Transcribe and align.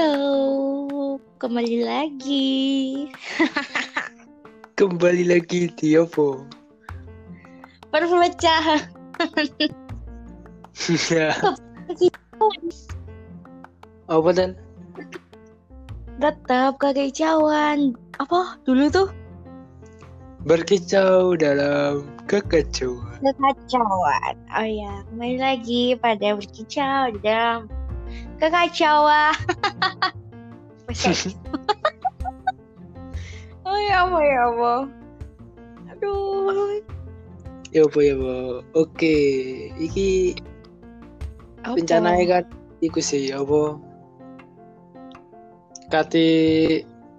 Halo, 0.00 1.20
kembali 1.36 1.84
lagi. 1.84 2.48
Kembali 4.80 5.28
lagi 5.28 5.68
di 5.76 5.92
apa? 5.92 6.40
Perpecahan. 7.92 8.80
Ya. 11.12 11.36
apa 14.08 14.28
dan? 14.32 14.56
Tetap 16.16 16.80
kekicauan. 16.80 17.92
Apa 18.16 18.56
dulu 18.64 18.88
tuh? 18.88 19.12
Berkicau 20.48 21.36
dalam 21.36 22.08
kekacauan. 22.24 23.20
Kekacauan. 23.20 24.34
Oh 24.56 24.64
ya, 24.64 25.04
kembali 25.12 25.36
lagi 25.36 25.92
pada 26.00 26.40
berkicau 26.40 27.12
dalam 27.20 27.68
kekacauan. 28.40 29.36
Oh 33.70 33.78
ya 33.78 33.96
apa 34.02 34.18
ya 34.18 34.40
apa? 34.50 34.72
Aduh. 35.94 36.82
Ya 37.70 37.86
apa 37.86 37.98
ya 38.02 38.14
apa? 38.18 38.36
Oke, 38.74 39.16
iki 39.78 40.34
Apa? 41.62 41.78
rencananya 41.78 42.24
kan 42.26 42.44
iku 42.82 42.98
sih 42.98 43.30
apa? 43.30 43.78
Kati 45.90 46.28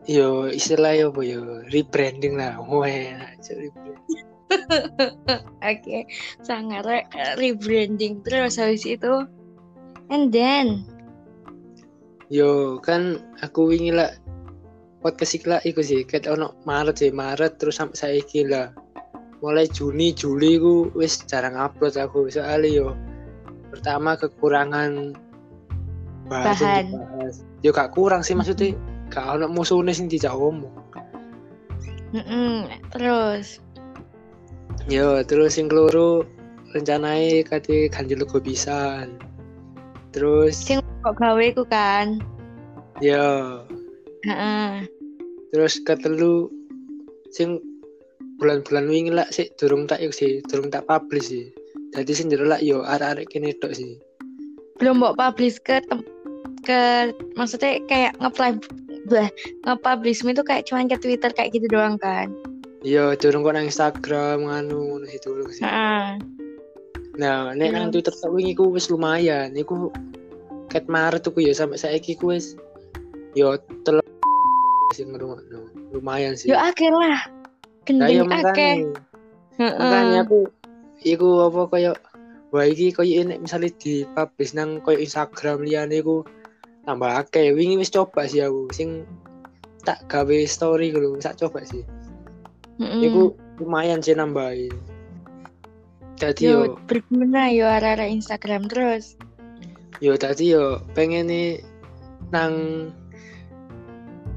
yo 0.09 0.52
istilah 0.52 0.91
ya 0.97 1.07
apa 1.07 1.21
yo 1.23 1.63
rebranding 1.71 2.35
lah. 2.35 2.59
Wah, 2.67 2.83
aja 2.88 3.52
rebranding. 3.55 4.27
Oke, 5.71 6.11
sangat 6.43 6.83
re- 6.83 7.09
rebranding 7.39 8.19
terus 8.27 8.59
habis 8.59 8.83
itu. 8.83 9.23
And 10.11 10.27
then, 10.35 10.83
Yo 12.31 12.79
kan 12.79 13.19
aku 13.43 13.75
wingi 13.75 13.91
lah 13.91 14.07
podcast 15.03 15.35
iki 15.35 15.51
lah 15.51 15.59
iku 15.67 15.83
sih. 15.83 16.07
Ket 16.07 16.31
ono 16.31 16.55
Maret 16.63 17.03
sih 17.03 17.11
Maret 17.11 17.59
terus 17.59 17.75
sampai 17.75 18.23
saiki 18.23 18.47
lah. 18.47 18.71
Mulai 19.43 19.67
Juni 19.67 20.15
Juli 20.15 20.55
ku 20.55 20.87
wis 20.95 21.19
jarang 21.27 21.59
upload 21.59 21.99
aku. 21.99 22.31
Soalnya 22.31 22.71
yo 22.71 22.87
pertama 23.67 24.15
kekurangan 24.15 25.11
Bahan. 26.31 26.87
dibahas. 26.87 27.43
yo 27.59 27.75
gak 27.75 27.91
kurang 27.91 28.23
sih 28.23 28.31
maksudnya. 28.31 28.79
Gak 29.11 29.27
ono 29.27 29.52
musuhnya 29.52 29.91
sing 29.91 30.07
dijak 30.07 30.31
ngomong. 30.31 30.71
Mm-mm, 32.11 32.67
terus, 32.91 33.63
yo 34.91 35.23
terus 35.23 35.55
sing 35.55 35.71
keloro 35.71 36.27
rencananya 36.75 37.43
kate 37.47 37.87
ganti 37.87 38.19
logo 38.19 38.39
pisan 38.43 39.15
terus 40.12 40.56
sing 40.59 40.80
kok 41.02 41.16
gawe 41.17 41.45
ku 41.56 41.64
kan. 41.66 42.20
yo 43.02 43.64
Heeh. 44.28 44.86
terus 45.50 45.81
ketelu 45.81 46.48
sing 47.34 47.58
bulan-bulan 48.38 48.86
wingi 48.86 49.12
lah 49.14 49.26
sih 49.34 49.50
durung 49.58 49.89
tak 49.89 50.02
yuk 50.04 50.14
sih 50.14 50.44
durung 50.45 50.70
tak 50.70 50.86
publish 50.86 51.34
sih 51.34 51.45
jadi 51.95 52.12
sing 52.14 52.30
jero 52.30 52.45
lah 52.45 52.62
yo 52.62 52.86
arek-arek 52.86 53.28
kene 53.32 53.56
tok 53.58 53.73
sih 53.73 53.98
Belum 54.82 54.98
mau 54.98 55.14
publish 55.14 55.62
ke 55.62 55.78
ke 56.66 57.14
maksudnya 57.38 57.82
kayak 57.89 58.14
nge-play 58.22 58.58
bah 59.09 59.30
nge-publish 59.66 60.22
itu 60.26 60.42
kayak 60.45 60.66
cuman 60.70 60.89
ke 60.89 60.98
Twitter 61.02 61.30
kayak 61.34 61.54
gitu 61.54 61.66
doang 61.70 61.98
kan. 61.98 62.30
yo 62.86 63.14
durung 63.17 63.45
kok 63.45 63.54
nang 63.58 63.70
Instagram 63.70 64.45
nganu 64.45 64.78
ngono 64.78 65.06
sih 65.09 65.22
durung 65.22 65.50
sih 65.54 65.62
Heeh. 65.66 66.17
Nah 67.22 67.53
nek 67.53 67.69
nang 67.69 67.94
Terus? 67.94 68.09
Twitter 68.09 68.14
tak 68.17 68.31
wingi 68.33 68.53
ku 68.58 68.73
wis 68.73 68.89
lumayan. 68.89 69.53
Iku 69.53 69.94
ket 70.73 70.89
Maret 70.89 71.22
tuh 71.22 71.38
ya 71.38 71.53
sampai 71.53 71.77
saiki 71.77 72.17
ku 72.17 72.33
wis 72.33 72.58
yo 73.38 73.53
telu 73.86 74.02
sih 74.97 75.05
ngerungokno 75.05 75.93
lumayan 75.93 76.33
sih. 76.33 76.49
Yo 76.49 76.58
akeh 76.58 76.89
lah. 76.89 77.30
Gendeng 77.86 78.26
akeh. 78.26 78.89
makanya 79.61 80.26
aku 80.26 80.49
iku 81.05 81.45
apa 81.45 81.61
koyo 81.70 81.93
wah 82.49 82.65
iki 82.65 82.89
koyo 82.89 83.21
enek 83.21 83.45
misalnya 83.45 83.70
di 83.77 84.02
publish 84.17 84.58
nang 84.58 84.82
koyo 84.82 84.98
Instagram 84.98 85.61
liyane 85.61 86.02
iku 86.02 86.26
tambah 86.89 87.21
akeh. 87.21 87.53
Wingi 87.53 87.77
wis 87.77 87.93
coba 87.93 88.26
sih 88.26 88.42
aku. 88.42 88.73
Sing 88.73 89.05
tak 89.86 90.09
gawe 90.09 90.38
story 90.49 90.89
gitu 90.89 91.21
sak 91.21 91.38
coba 91.38 91.61
sih. 91.61 91.86
Heeh. 92.82 93.14
iku 93.14 93.38
lumayan 93.61 94.02
sih 94.02 94.17
nambahin 94.17 94.73
jadi 96.21 96.42
Yo 96.45 96.54
yo 96.54 96.77
berguna 96.86 97.49
yo 97.49 97.65
arah-arah 97.65 98.05
Instagram 98.05 98.70
terus. 98.70 99.17
yo 100.02 100.14
tadi 100.17 100.54
yo 100.54 100.82
pengen 100.93 101.30
nih 101.30 101.61
nang 102.30 102.54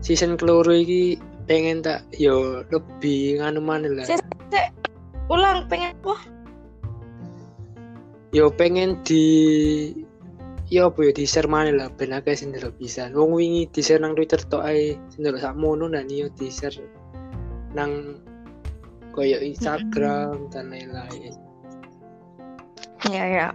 season 0.00 0.40
keloro 0.40 0.72
iki 0.72 1.20
pengen 1.44 1.84
tak 1.84 2.08
yo 2.16 2.64
lebih 2.72 3.40
nganu 3.40 3.60
mana 3.60 3.88
lah. 3.92 4.08
Ulang 5.28 5.68
pengen 5.68 5.92
wah 6.04 6.20
yo 8.32 8.48
pengen 8.50 8.98
di 9.04 9.24
yo 10.72 10.90
apa 10.90 11.06
ya 11.06 11.12
di 11.14 11.24
share 11.28 11.46
mana 11.46 11.70
lah 11.70 11.88
ben 11.92 12.16
akeh 12.16 12.34
sing 12.34 12.50
ndelok 12.50 12.74
bisa 12.80 13.12
wong 13.12 13.36
wingi 13.36 13.68
di 13.70 13.80
share 13.84 14.02
nang 14.02 14.16
Twitter 14.18 14.40
tok 14.42 14.64
ae 14.64 14.98
sing 15.12 15.22
ndelok 15.22 15.44
sakmono 15.44 15.86
dan 15.86 16.08
yo 16.08 16.26
di 16.34 16.48
share 16.48 16.80
nang 17.76 18.18
koyo 19.14 19.38
Instagram 19.38 20.50
dan 20.50 20.74
lain-lain 20.74 21.43
ya 23.12 23.24
ya. 23.26 23.48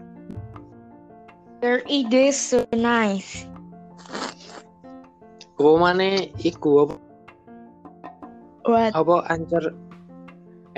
Your 1.60 1.84
ide 1.90 2.32
so 2.32 2.64
nice. 2.72 3.50
apa 5.60 5.76
mana 5.76 6.24
iku 6.40 6.88
apa 6.88 6.96
What? 8.64 8.96
apa 8.96 9.28
anchor 9.28 9.76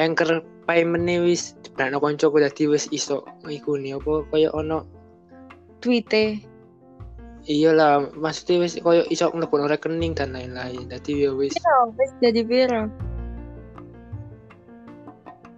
anchor 0.02 0.42
payment 0.66 1.06
wis 1.22 1.54
dibrakno 1.62 2.02
koncoku 2.02 2.42
dadi 2.42 2.66
wis 2.66 2.90
iso 2.90 3.22
iku 3.46 3.78
nih 3.78 4.02
apa 4.02 4.26
koyo 4.34 4.50
ono 4.58 4.82
Tweete. 5.86 6.42
iya 7.46 7.78
lah 7.78 8.10
maksudnya 8.18 8.66
wis 8.66 8.82
koyo 8.82 9.06
iso 9.14 9.30
ngelebokno 9.30 9.70
rekening 9.70 10.18
dan 10.18 10.34
lain-lain 10.34 10.90
dadi 10.90 11.30
ya 11.30 11.30
wis 11.30 11.54
Piro? 11.54 11.78
Wis 12.02 12.12
jadi 12.18 12.42
piro? 12.42 12.82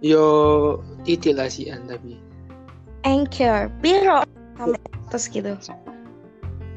yo 0.04 0.24
titik 1.08 1.32
lah 1.32 1.48
sih 1.48 1.72
tapi 1.88 2.20
Anchor. 3.04 3.68
Piro? 3.84 4.24
Sampai 4.56 4.80
atas 5.08 5.28
gitu. 5.28 5.52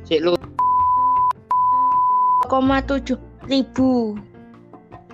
Cek 0.07 0.19
lu 0.23 0.35
0,7 2.47 3.19
ribu. 3.47 4.15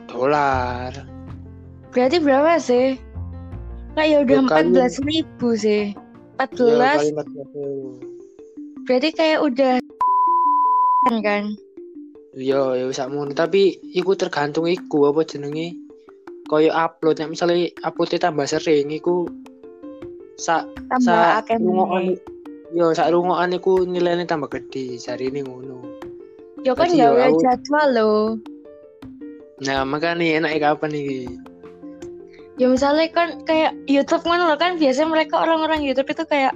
dolar 0.09 0.93
Berarti 1.89 2.17
berapa 2.21 2.57
sih? 2.61 2.97
Kayak 3.93 4.25
udah 4.25 4.37
Dua 4.41 4.49
kali. 4.49 4.69
14 4.73 5.09
ribu 5.09 5.47
sih. 5.57 5.83
ya 6.41 6.45
14 6.49 6.97
kali 6.97 7.09
14 8.09 8.13
berarti 8.83 9.09
kayak 9.15 9.39
udah 9.39 9.73
kan? 11.23 11.55
Yo, 12.33 12.73
ya 12.73 12.89
wis 12.89 12.97
sakmono. 12.97 13.31
Tapi 13.37 13.77
iku 13.93 14.17
tergantung 14.17 14.65
iku 14.65 15.13
apa 15.13 15.21
jenenge. 15.23 15.77
Koyo 16.49 16.73
upload 16.73 17.21
nek 17.21 17.31
misalnya 17.37 17.69
uploadnya 17.85 18.19
tambah 18.19 18.43
sering 18.49 18.91
iku 18.91 19.29
sak 20.37 20.69
Tambah 20.89 21.07
sak 21.07 21.45
akeh 21.45 21.57
rungokan 21.61 22.03
meneh. 22.13 22.19
yo 22.73 22.89
sak 22.93 23.13
rungokan 23.13 23.53
iku 23.53 23.85
nilainya 23.85 24.25
tambah 24.25 24.49
gede 24.49 24.97
jarine 24.97 25.45
ngono. 25.45 25.77
Yo 26.65 26.73
kan 26.73 26.89
gawe 26.89 27.27
jadwal 27.37 27.89
loh. 27.93 28.25
Nah, 29.61 29.85
makanya 29.85 30.41
enak 30.41 30.59
kapan 30.59 30.91
iki? 30.95 31.19
Ya 32.57 32.69
misalnya 32.69 33.09
kan 33.09 33.41
kayak 33.49 33.73
YouTube 33.89 34.25
kan 34.25 34.41
loh 34.41 34.57
kan 34.57 34.77
biasanya 34.77 35.09
mereka 35.09 35.41
orang-orang 35.41 35.81
YouTube 35.81 36.09
itu 36.13 36.23
kayak 36.29 36.53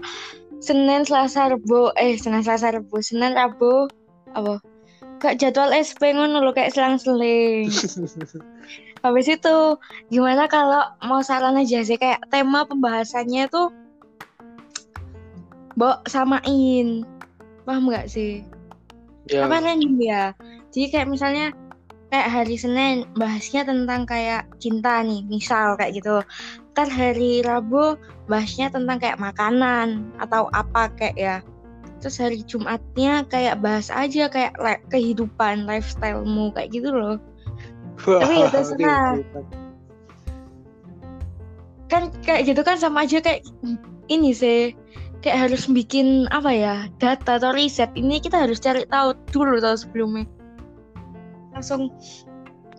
Senin, 0.62 1.06
Selasa, 1.06 1.53
Rabu, 1.53 1.94
eh 1.97 2.18
Senin, 2.18 2.41
Selasa, 2.41 2.73
Rabu, 2.73 2.97
Senin, 3.02 3.38
Rabu, 3.38 3.90
apa? 4.34 4.62
Kayak 5.22 5.38
jadwal 5.41 5.73
SP 5.73 6.14
ngono 6.14 6.41
loh 6.41 6.53
kayak 6.53 6.73
selang-seling. 6.73 7.70
Habis 9.05 9.28
itu 9.29 9.58
gimana 10.09 10.49
kalau 10.49 10.84
mau 11.05 11.22
saran 11.22 11.59
aja 11.59 11.84
sih? 11.85 11.97
Kayak 11.99 12.26
tema 12.34 12.66
pembahasannya 12.66 13.49
tuh 13.49 13.70
Mbok 15.78 16.09
samain. 16.09 17.05
Paham 17.70 17.94
nggak 17.94 18.09
sih? 18.09 18.41
Ya, 19.29 19.46
apa 19.46 19.61
random 19.61 19.99
ya? 20.02 20.34
Jadi 20.73 20.85
kayak 20.90 21.11
misalnya 21.11 21.53
kayak 22.09 22.29
hari 22.32 22.55
Senin 22.58 23.05
bahasnya 23.20 23.67
tentang 23.67 24.08
kayak 24.08 24.47
cinta 24.58 25.05
nih 25.05 25.22
misal 25.28 25.78
kayak 25.78 26.02
gitu. 26.02 26.23
Ntar 26.73 26.90
hari 26.90 27.46
Rabu 27.46 27.99
bahasnya 28.26 28.73
tentang 28.73 28.97
kayak 28.97 29.22
makanan 29.22 30.09
atau 30.17 30.49
apa 30.55 30.90
kayak 30.97 31.17
ya. 31.20 31.38
Terus 32.02 32.17
hari 32.17 32.41
Jumatnya 32.46 33.26
kayak 33.29 33.61
bahas 33.61 33.94
aja 33.94 34.29
kayak 34.29 34.58
kehidupan 34.90 35.70
lifestylemu 35.70 36.53
kayak 36.58 36.70
gitu 36.73 36.90
loh 36.90 37.17
tapi 37.97 38.34
ya 38.41 38.47
terserah. 38.55 39.20
kan 41.88 42.11
kayak 42.22 42.52
gitu 42.52 42.61
kan 42.67 42.76
sama 42.76 43.08
aja 43.08 43.23
kayak 43.23 43.47
ini 44.11 44.32
sih. 44.35 44.76
Kayak 45.26 45.49
harus 45.49 45.66
bikin 45.66 46.29
apa 46.29 46.52
ya 46.53 46.76
data 47.02 47.41
atau 47.41 47.52
riset. 47.55 47.90
Ini 47.97 48.22
kita 48.22 48.46
harus 48.46 48.61
cari 48.61 48.85
tahu 48.85 49.17
dulu 49.34 49.58
tahu 49.58 49.76
sebelumnya. 49.76 50.29
Langsung 51.58 51.90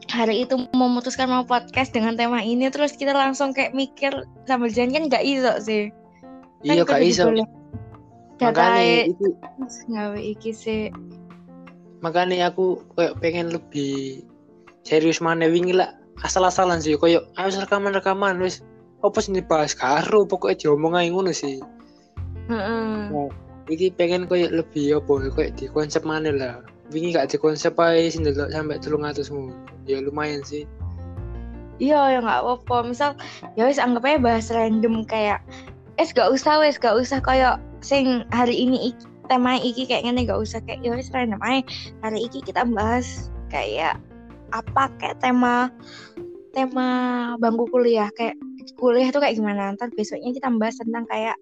hari 0.08 0.46
itu 0.46 0.54
memutuskan 0.72 1.28
mau 1.28 1.44
podcast 1.44 1.92
dengan 1.92 2.16
tema 2.16 2.40
ini 2.40 2.70
terus 2.72 2.96
kita 2.96 3.12
langsung 3.12 3.52
kayak 3.52 3.74
mikir 3.74 4.12
sambil 4.46 4.70
jalan. 4.70 4.94
Kan 4.94 5.04
nggak 5.10 5.24
iso 5.24 5.52
sih. 5.60 5.84
Iya 6.62 6.82
kan 6.84 7.00
gak 7.00 7.04
iso. 7.06 7.26
data 8.38 8.54
makanya 8.54 9.10
itu 9.10 9.26
nggak 9.90 10.22
iki 10.22 10.50
sih. 10.54 10.82
Makanya 12.06 12.54
aku 12.54 12.86
kayak 12.94 13.18
pengen 13.18 13.50
lebih 13.50 14.27
serius 14.88 15.20
mana 15.20 15.44
wingi 15.44 15.76
lah. 15.76 15.92
Asal-asalan 16.24 16.80
sih 16.80 16.96
koyo 16.96 17.28
ayo 17.36 17.48
rekaman 17.52 17.92
rekaman 17.92 18.40
wis. 18.40 18.64
Apa 19.04 19.20
sih 19.20 19.36
dibahas? 19.36 19.76
Karo 19.76 20.24
pokoknya 20.26 20.66
diomong 20.66 20.98
aja 20.98 21.12
ngono 21.12 21.30
sih. 21.30 21.62
Heeh. 22.50 23.12
Nah, 23.12 23.30
iki 23.68 23.92
pengen 23.92 24.24
koyo 24.26 24.48
lebih 24.48 24.98
apa? 24.98 25.28
Koyo 25.30 25.52
di 25.54 25.70
konsep 25.70 26.02
mana 26.02 26.32
lah. 26.32 26.64
Wingi 26.88 27.12
gak 27.12 27.28
di 27.30 27.36
konsep 27.36 27.76
aja 27.76 28.08
sih 28.08 28.24
ndelok 28.24 28.48
sampai 28.48 28.80
telung 28.80 29.04
atus 29.04 29.28
ya 29.84 30.00
lumayan 30.00 30.40
sih. 30.40 30.64
Iya 31.78 32.16
ya 32.16 32.18
nggak 32.24 32.42
apa-apa. 32.42 32.90
Misal 32.90 33.14
ya 33.54 33.68
wis 33.68 33.78
anggap 33.78 34.02
aja 34.08 34.18
bahas 34.18 34.50
random 34.50 35.06
kayak 35.06 35.44
es 36.00 36.10
gak 36.10 36.32
usah 36.32 36.58
wes 36.58 36.80
gak 36.80 36.96
usah. 36.96 37.22
Kayak 37.22 37.62
sing 37.84 38.26
hari 38.34 38.56
ini 38.56 38.90
iki, 38.90 39.04
tema 39.30 39.60
iki 39.62 39.86
kayak 39.86 40.08
gini 40.08 40.26
gak 40.26 40.42
usah. 40.42 40.58
Kayak 40.66 40.80
ya 40.82 40.90
wis 40.98 41.12
random 41.14 41.38
aja 41.44 41.62
hari 42.02 42.26
iki 42.26 42.42
kita 42.42 42.66
bahas 42.66 43.30
kayak 43.52 44.00
apa 44.52 44.92
kayak 45.00 45.20
tema 45.20 45.72
tema 46.56 46.88
bangku 47.38 47.68
kuliah 47.70 48.08
kayak 48.16 48.34
kuliah 48.76 49.08
tuh 49.12 49.20
kayak 49.22 49.36
gimana? 49.36 49.74
Ntar 49.74 49.92
besoknya 49.94 50.32
kita 50.34 50.48
bahas 50.56 50.76
tentang 50.80 51.04
kayak 51.08 51.36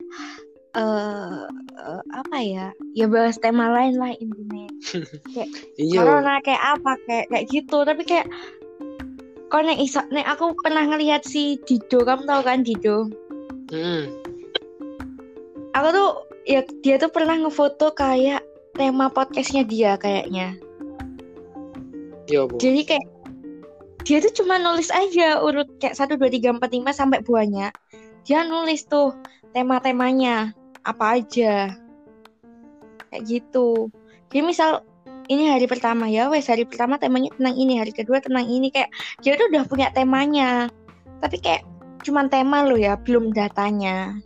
eh 0.76 1.42
eh, 1.80 2.02
apa 2.12 2.36
ya? 2.42 2.66
Ya 2.92 3.06
bahas 3.08 3.40
tema 3.40 3.70
lain 3.70 3.96
lah 3.98 4.12
intinya. 4.16 4.68
Iya. 5.76 6.00
corona 6.00 6.40
kayak 6.40 6.62
apa 6.78 6.92
kayak 7.08 7.26
kayak 7.32 7.46
gitu. 7.50 7.78
Tapi 7.84 8.02
kayak 8.06 8.26
kau 9.50 9.62
nek 9.62 9.78
iso 9.78 10.02
nek 10.10 10.26
aku 10.26 10.54
pernah 10.62 10.84
ngelihat 10.84 11.22
si 11.22 11.58
Dido 11.64 12.02
kamu 12.02 12.26
tahu 12.26 12.40
kan 12.42 12.66
Dido? 12.66 13.10
Hmm. 13.66 14.06
aku 15.74 15.88
tuh 15.90 16.10
ya 16.46 16.62
dia 16.86 16.96
tuh 17.02 17.10
pernah 17.10 17.34
ngefoto 17.34 17.90
kayak 17.98 18.46
tema 18.78 19.10
podcastnya 19.10 19.66
dia 19.66 19.98
kayaknya 19.98 20.54
iya 22.26 22.46
bu. 22.46 22.56
Jadi 22.58 22.80
kayak 22.86 23.06
dia 24.06 24.22
tuh 24.22 24.32
cuma 24.42 24.62
nulis 24.62 24.90
aja 24.94 25.42
urut 25.42 25.66
kayak 25.82 25.98
satu 25.98 26.14
dua 26.14 26.30
tiga 26.30 26.54
empat 26.54 26.70
lima 26.70 26.94
sampai 26.94 27.26
banyak 27.26 27.74
dia 28.26 28.42
nulis 28.42 28.86
tuh 28.86 29.14
tema-temanya 29.54 30.54
apa 30.82 31.22
aja. 31.22 31.74
Kayak 33.10 33.22
gitu. 33.26 33.90
Jadi 34.30 34.42
misal 34.42 34.82
ini 35.26 35.50
hari 35.50 35.66
pertama 35.66 36.06
ya 36.06 36.30
wes 36.30 36.46
hari 36.46 36.62
pertama 36.62 36.98
temanya 37.02 37.34
tentang 37.34 37.56
ini 37.58 37.78
hari 37.78 37.94
kedua 37.94 38.18
tentang 38.18 38.46
ini. 38.46 38.70
Kayak 38.70 38.90
dia 39.22 39.38
tuh 39.38 39.46
udah 39.50 39.62
punya 39.66 39.88
temanya 39.94 40.70
tapi 41.22 41.40
kayak 41.40 41.64
cuman 42.02 42.30
tema 42.30 42.66
lo 42.66 42.78
ya 42.78 42.98
belum 42.98 43.34
datanya. 43.34 44.18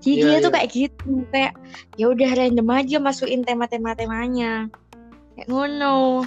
Jadi 0.00 0.16
Iya, 0.16 0.24
dia 0.24 0.38
tuh 0.40 0.50
iya. 0.50 0.56
kayak 0.56 0.68
gitu 0.72 1.10
kayak 1.28 1.52
ya 2.00 2.04
udah 2.08 2.30
random 2.32 2.68
aja 2.72 2.96
masukin 2.98 3.44
tema-tema 3.44 3.92
temanya 3.92 4.72
kayak 5.36 5.46
ngono 5.52 6.24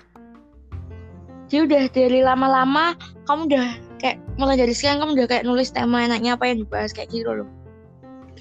jadi 1.48 1.60
udah 1.68 1.84
dari 1.92 2.20
lama-lama 2.24 2.96
kamu 3.28 3.42
udah 3.52 3.68
kayak 4.04 4.18
mulai 4.36 4.60
dari 4.60 4.76
sekarang 4.76 5.00
kamu 5.04 5.12
udah 5.16 5.28
kayak 5.32 5.46
nulis 5.48 5.72
tema 5.72 6.04
enaknya 6.04 6.36
apa 6.36 6.52
yang 6.52 6.68
dibahas 6.68 6.92
kayak 6.92 7.10
gitu 7.12 7.32
loh. 7.32 7.50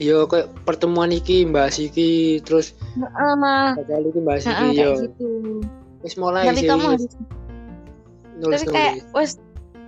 Iya 0.03 0.27
kayak 0.27 0.51
pertemuan 0.67 1.15
iki 1.15 1.47
bahas 1.47 1.79
iki 1.79 2.43
terus 2.43 2.75
sama 2.99 3.79
kali 3.79 4.11
iki 4.11 4.21
bahas 4.25 4.43
Nah, 4.49 4.73
iki 4.73 4.83
yo 4.83 4.91
gitu. 5.07 5.29
Wis 6.03 6.19
mulai 6.19 6.51
tapi 6.51 6.67
sih 6.67 6.69
kamu 6.69 6.87
harus 6.97 7.07
nulis 8.43 8.61
tapi 8.67 8.75
kayak 8.75 8.95
wes 9.15 9.39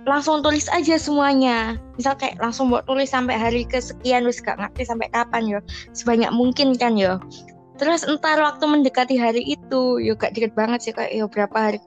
langsung 0.05 0.45
tulis 0.45 0.69
aja 0.71 0.95
semuanya. 0.95 1.75
Misal 1.99 2.15
kayak 2.15 2.39
langsung 2.39 2.71
buat 2.71 2.85
tulis 2.87 3.11
sampai 3.11 3.35
hari 3.35 3.67
kesekian 3.67 4.23
wes 4.23 4.39
gak 4.39 4.61
ngerti 4.61 4.87
sampai 4.87 5.11
kapan 5.11 5.43
yo. 5.49 5.59
Sebanyak 5.91 6.31
mungkin 6.31 6.77
kan 6.79 6.95
yo. 6.95 7.19
Terus 7.75 8.07
entar 8.07 8.39
waktu 8.39 8.63
mendekati 8.63 9.19
hari 9.19 9.43
itu 9.43 9.99
yo 9.99 10.15
gak 10.15 10.37
deket 10.37 10.55
banget 10.55 10.79
sih 10.79 10.93
kayak 10.95 11.11
yo 11.11 11.27
berapa 11.27 11.57
hari 11.57 11.81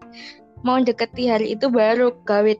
mau 0.66 0.78
mendekati 0.78 1.30
hari 1.30 1.54
itu 1.54 1.70
baru 1.70 2.14
gawe 2.26 2.52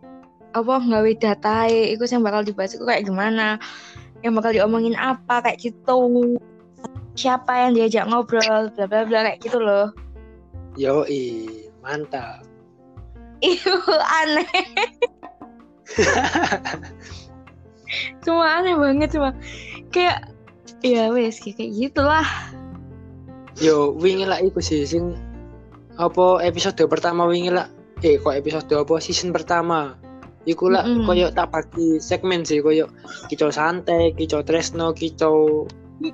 apa 0.56 0.75
gawe 0.81 1.11
data 1.19 1.69
itu 1.69 2.03
yang 2.09 2.25
bakal 2.25 2.41
dibahas 2.47 2.73
itu 2.75 2.85
kayak 2.87 3.05
gimana 3.05 3.61
yang 4.25 4.35
bakal 4.35 4.50
diomongin 4.50 4.99
apa 4.99 5.43
kayak 5.45 5.59
gitu. 5.61 6.39
Siapa 7.19 7.67
yang 7.67 7.75
diajak 7.75 8.06
ngobrol 8.06 8.71
bla 8.75 8.87
bla 8.87 9.03
bla 9.03 9.27
kayak 9.27 9.43
gitu 9.43 9.59
loh. 9.59 9.91
Yo 10.79 11.03
mantap. 11.83 12.47
Itu 13.43 13.75
aneh. 14.23 14.47
Cuma 18.23 18.62
aneh 18.62 18.75
banget 18.79 19.15
cuma 19.15 19.35
kayak 19.91 20.31
ya 20.83 21.11
wes 21.11 21.43
kayak 21.43 21.59
kayak 21.59 21.73
gitulah. 21.75 22.29
Yo 23.59 23.95
wingi 23.99 24.27
lah 24.27 24.39
iku 24.39 24.62
sih 24.62 24.87
sing 24.87 25.19
apa 25.99 26.43
episode 26.47 26.79
pertama 26.87 27.27
wingi 27.27 27.50
lah 27.50 27.67
eh 28.03 28.17
kok 28.23 28.35
episode 28.35 28.71
apa 28.79 28.95
season 29.03 29.35
pertama 29.35 29.99
iku 30.47 30.71
lah 30.71 30.87
Mm-mm. 30.87 31.05
koyo 31.05 31.29
tak 31.35 31.50
bagi 31.50 31.99
segmen 31.99 32.47
sih 32.47 32.62
koyo 32.62 32.87
kicau 33.29 33.50
santai 33.50 34.15
kicau 34.15 34.41
tresno 34.47 34.95
kicau 34.95 35.67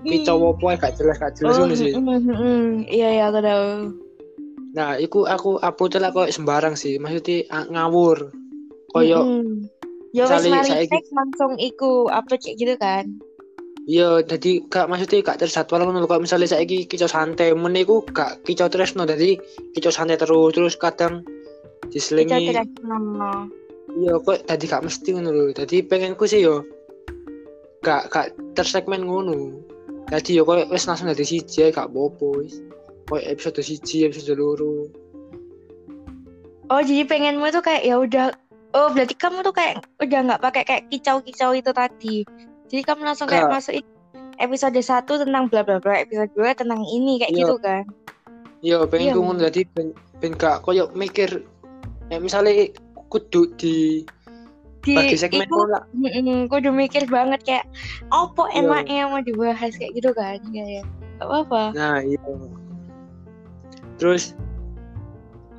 kicau 0.03 0.57
apa 0.57 0.81
gak 0.81 0.97
jelas 0.97 1.17
gak 1.21 1.37
jelas 1.37 1.61
oh, 1.61 1.69
sih 1.77 1.93
mm, 1.93 2.03
mm, 2.03 2.33
mm. 2.33 2.67
iya 2.89 3.09
iya 3.21 3.25
aku 3.29 3.41
tahu 3.45 3.67
nah 4.75 4.99
iku 4.99 5.29
aku 5.29 5.51
upload 5.61 6.01
lah 6.01 6.11
koyo 6.11 6.33
sembarang 6.33 6.75
sih 6.75 6.97
maksudnya 6.97 7.47
ngawur 7.69 8.33
koyo 8.91 9.21
Mm-mm. 9.23 9.69
ya 10.17 10.25
wes 10.25 10.49
mari 10.49 10.89
saiki- 10.89 11.13
langsung 11.13 11.55
iku 11.61 12.09
upload 12.09 12.41
kayak 12.41 12.57
gitu 12.59 12.75
kan 12.81 13.07
Iya, 13.85 14.25
jadi 14.25 14.65
gak 14.73 14.89
maksudnya 14.89 15.21
gak 15.21 15.45
terjadwal 15.45 15.85
ngono. 15.85 16.09
Kok 16.09 16.25
misalnya 16.25 16.49
saiki 16.49 16.89
kicau 16.89 17.05
santai, 17.05 17.53
men 17.53 17.77
iku 17.77 18.01
gak 18.01 18.41
kicau 18.49 18.73
tresno 18.73 19.05
jadi 19.05 19.37
kicau 19.77 19.93
santai 19.93 20.17
terus 20.17 20.57
terus 20.57 20.81
kadang 20.81 21.21
diselingi 21.95 22.51
iya 23.95 24.19
kok 24.19 24.51
tadi 24.51 24.65
gak 24.67 24.83
mesti 24.83 25.15
ngono 25.15 25.31
lho. 25.31 25.47
Jadi 25.55 25.87
pengenku 25.87 26.27
sih 26.27 26.43
yo 26.43 26.67
gak 27.87 28.11
gak 28.11 28.35
tersegmen 28.59 29.07
ngono. 29.07 29.63
Jadi 30.11 30.35
yo 30.35 30.43
kok 30.43 30.67
wis 30.75 30.91
langsung 30.91 31.07
dari 31.07 31.23
siji 31.23 31.71
gak 31.71 31.95
apa-apa 31.95 32.43
wis. 32.43 32.59
Kok 33.07 33.23
episode 33.23 33.63
siji, 33.63 34.09
episode 34.09 34.35
loro. 34.35 34.89
oh 36.73 36.81
jadi 36.81 37.05
pengenmu 37.05 37.53
tuh 37.53 37.61
kayak 37.61 37.85
ya 37.85 38.01
udah 38.01 38.33
oh 38.73 38.89
berarti 38.91 39.15
kamu 39.15 39.45
tuh 39.45 39.53
kayak 39.53 39.85
udah 40.01 40.21
nggak 40.25 40.43
pakai 40.43 40.63
kayak 40.65 40.85
kicau-kicau 40.89 41.53
itu 41.53 41.71
tadi 41.77 42.25
jadi 42.73 42.83
kamu 42.89 43.05
langsung 43.05 43.29
kayak 43.29 43.53
masukin 43.53 43.85
episode 44.41 44.81
satu 44.81 45.21
tentang 45.21 45.53
bla 45.53 45.61
bla 45.61 45.77
bla 45.79 46.01
episode 46.01 46.33
2 46.35 46.57
tentang 46.57 46.83
ini 46.89 47.21
kayak 47.23 47.33
Iya. 47.37 47.41
gitu 47.45 47.57
kan 47.61 47.85
Iya, 48.65 48.89
pengen 48.89 49.13
Iya, 49.13 49.13
ku 49.13 49.21
ngono 49.21 49.41
jadi 49.45 49.61
ben, 49.77 49.89
ben 50.25 50.33
gak 50.41 50.65
koyo 50.65 50.89
mikir 50.97 51.45
ya 52.09 52.19
misalnya 52.19 52.69
kudu 53.09 53.53
di 53.57 54.05
di 54.85 54.93
bagi 54.93 55.17
segmen 55.17 55.49
iku 55.49 55.65
ngono 55.65 55.73
lah. 55.73 55.83
mm, 55.97 56.53
kudu 56.53 56.69
mikir 56.69 57.09
banget 57.09 57.41
kayak 57.43 57.65
opo 58.13 58.45
Iya. 58.53 58.61
enaknya 58.61 59.09
mau 59.09 59.21
dibahas 59.21 59.73
kayak 59.77 59.97
gitu 59.97 60.11
kan 60.13 60.37
ya 60.53 60.65
ya 60.81 60.83
gak 61.17 61.25
apa-apa 61.31 61.63
Nah, 61.73 61.99
iya. 62.05 62.19
Terus 63.97 64.35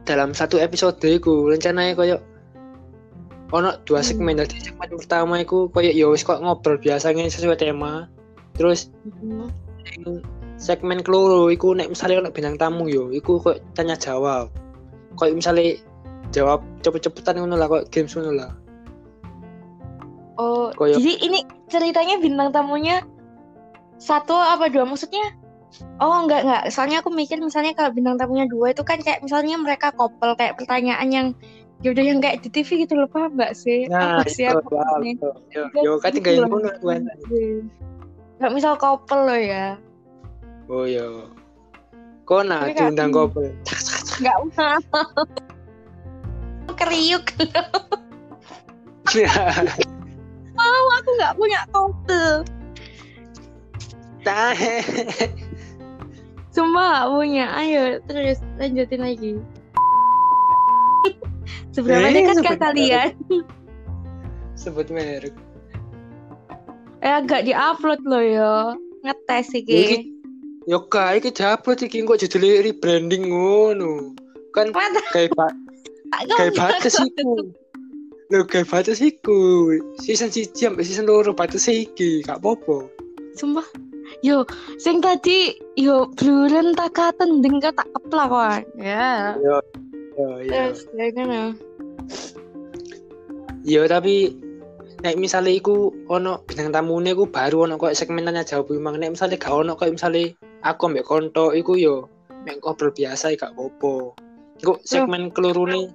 dalam 0.05 0.35
satu 0.35 0.59
episode 0.59 0.99
iku 1.01 1.49
rencananya 1.49 1.95
koyo 1.95 2.17
ono 3.49 3.73
dua 3.87 4.03
Hmm. 4.03 4.07
segmen 4.07 4.35
jadi 4.37 4.57
segmen 4.61 4.89
pertama 4.93 5.39
iku 5.39 5.71
koyo 5.71 5.89
ya 5.89 6.05
wis 6.11 6.21
kok 6.21 6.43
ngobrol 6.43 6.77
biasanya 6.77 7.25
sesuai 7.25 7.57
tema. 7.57 8.05
Terus 8.53 8.91
Mm. 9.23 9.49
yang 9.85 10.21
segmen 10.59 11.01
keloro 11.01 11.49
iku 11.49 11.73
nek 11.73 11.89
misalnya 11.89 12.21
ono 12.21 12.29
bintang 12.29 12.59
tamu 12.59 12.85
yo 12.85 13.09
iku 13.09 13.39
kok 13.39 13.57
tanya 13.73 13.95
jawab. 13.95 14.51
Koyo 15.15 15.33
misalnya 15.33 15.79
jawab 16.35 16.59
cepet-cepetan 16.83 17.39
ngono 17.39 17.55
lah 17.55 17.65
kok 17.65 17.87
games 17.89 18.11
ngono 18.11 18.35
lah. 18.35 18.51
oh 20.35 20.67
Koyo- 20.75 20.99
jadi 20.99 21.13
ini 21.23 21.39
ceritanya 21.65 22.19
bintang 22.19 22.51
tamunya 22.51 22.99
satu 23.95 24.35
apa 24.35 24.67
dua 24.67 24.83
maksudnya 24.83 25.31
oh 25.97 26.19
enggak 26.19 26.43
enggak 26.43 26.63
soalnya 26.67 26.99
aku 26.99 27.07
mikir 27.07 27.39
misalnya 27.39 27.71
kalau 27.71 27.95
bintang 27.95 28.19
tamunya 28.19 28.43
dua 28.45 28.75
itu 28.75 28.83
kan 28.83 28.99
kayak 28.99 29.23
misalnya 29.23 29.55
mereka 29.55 29.95
couple 29.95 30.35
kayak 30.35 30.59
pertanyaan 30.59 31.07
yang 31.07 31.27
ya 31.79 31.91
udah 31.91 32.03
yang 32.03 32.19
kayak 32.19 32.43
di 32.43 32.51
TV 32.51 32.83
gitu 32.83 32.95
loh 32.95 33.07
paham 33.07 33.35
nggak 33.35 33.55
sih 33.55 33.87
Nah, 33.87 34.19
apa 34.19 34.27
sih 34.27 34.43
aku 34.43 34.75
ini? 35.03 35.15
Yo, 35.51 35.63
yo 35.79 35.91
kan 35.99 36.11
tinggal 36.11 36.35
Gitu 36.35 36.41
yang 36.43 36.51
ngono 36.51 36.69
kan. 36.73 37.01
Nggak 38.35 38.51
misal 38.51 38.73
couple 38.75 39.21
loh 39.23 39.39
ya 39.39 39.79
Oh 40.67 40.83
yo. 40.83 41.29
Gak- 42.73 42.75
diundang 42.75 43.11
couple. 43.13 43.53
nggak 44.19 44.35
mau 44.51 44.75
kriuk 46.77 47.25
mau 50.55 50.85
aku 50.97 51.09
nggak 51.19 51.33
punya. 51.35 51.59
Sumpah 56.55 56.87
gak 57.03 57.07
punya. 57.11 57.45
Ayo 57.51 57.83
terus 58.07 58.39
lanjutin 58.57 59.03
lagi. 59.03 59.31
Seberapa 61.75 62.07
Eh, 62.07 62.13
dekat 62.15 62.35
sebut 62.39 62.57
kalian? 62.57 63.11
Sebut 64.55 64.87
merek. 64.87 65.35
Eh 67.03 67.11
agak 67.11 67.43
diupload 67.43 68.01
loh 68.07 68.23
yo. 68.23 68.55
Ngetes 69.03 69.53
Ya, 69.53 69.59
iki. 69.61 69.75
iki 69.75 69.97
Yo 70.65 70.81
kae 70.89 71.21
iki 71.21 71.29
jablot 71.29 71.77
iki 71.85 72.01
kok 72.01 72.17
judule 72.17 72.65
rebranding 72.65 73.29
ngono. 73.29 74.17
Kan 74.55 74.73
kayak 75.13 75.35
tak 75.35 75.53
kayak 76.11 76.53
batas 76.57 76.95
iku. 76.99 77.49
Lho 78.33 78.41
kayak 78.49 78.69
batas 78.69 78.99
iku. 79.01 79.69
Season 80.01 80.33
1 80.33 80.53
sampai 80.53 80.85
season 80.85 81.05
2 81.05 81.33
batas 81.37 81.69
iki, 81.69 82.25
gak 82.25 82.41
apa-apa. 82.41 82.89
Sumpah. 83.37 83.65
Yo, 84.21 84.45
sing 84.77 85.01
tadi 85.01 85.57
yo 85.75 86.09
bluren 86.13 86.77
tak 86.77 86.93
katen 86.93 87.41
ding 87.41 87.57
tak 87.57 87.77
keplak 87.77 88.29
kawan. 88.29 88.63
Ya. 88.77 89.33
Yo 89.41 89.59
yo. 90.15 90.27
Terus 90.47 90.79
ya 90.95 91.07
kan. 91.11 91.29
Yo 93.65 93.81
tapi 93.89 94.37
nek 95.01 95.17
misalnya 95.19 95.53
iku 95.53 95.91
ono 96.07 96.41
bintang 96.47 96.71
tamune 96.71 97.13
iku 97.13 97.27
baru 97.27 97.67
ono 97.67 97.75
koyo 97.77 97.93
segmen 97.93 98.25
tanya 98.25 98.45
jawab 98.45 98.71
memang 98.71 99.01
nek 99.01 99.17
misalnya 99.17 99.37
gak 99.37 99.53
ono 99.53 99.73
koyo 99.75 99.93
misalnya 99.93 100.31
aku 100.63 100.89
ambek 100.89 101.05
konto 101.05 101.51
iku 101.51 101.77
yo 101.77 101.95
mek 102.45 102.61
ngobrol 102.61 102.93
biasa 102.93 103.33
ya 103.33 103.37
gak 103.37 103.53
apa-apa. 103.57 104.24
Iku 104.61 104.79
segmen 104.87 105.31
kelurune 105.35 105.91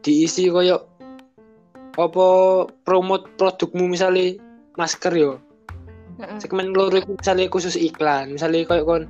diisi 0.00 0.48
koyo 0.48 0.88
apa 2.00 2.26
promote 2.86 3.28
produkmu 3.36 3.92
misalnya 3.92 4.40
masker 4.80 5.12
yo. 5.12 5.32
Segmen 6.40 6.72
keluru 6.72 7.00
misalnya 7.04 7.48
khusus 7.48 7.76
iklan, 7.76 8.36
misalnya 8.36 8.64
koyo 8.68 8.82
kon 8.84 9.04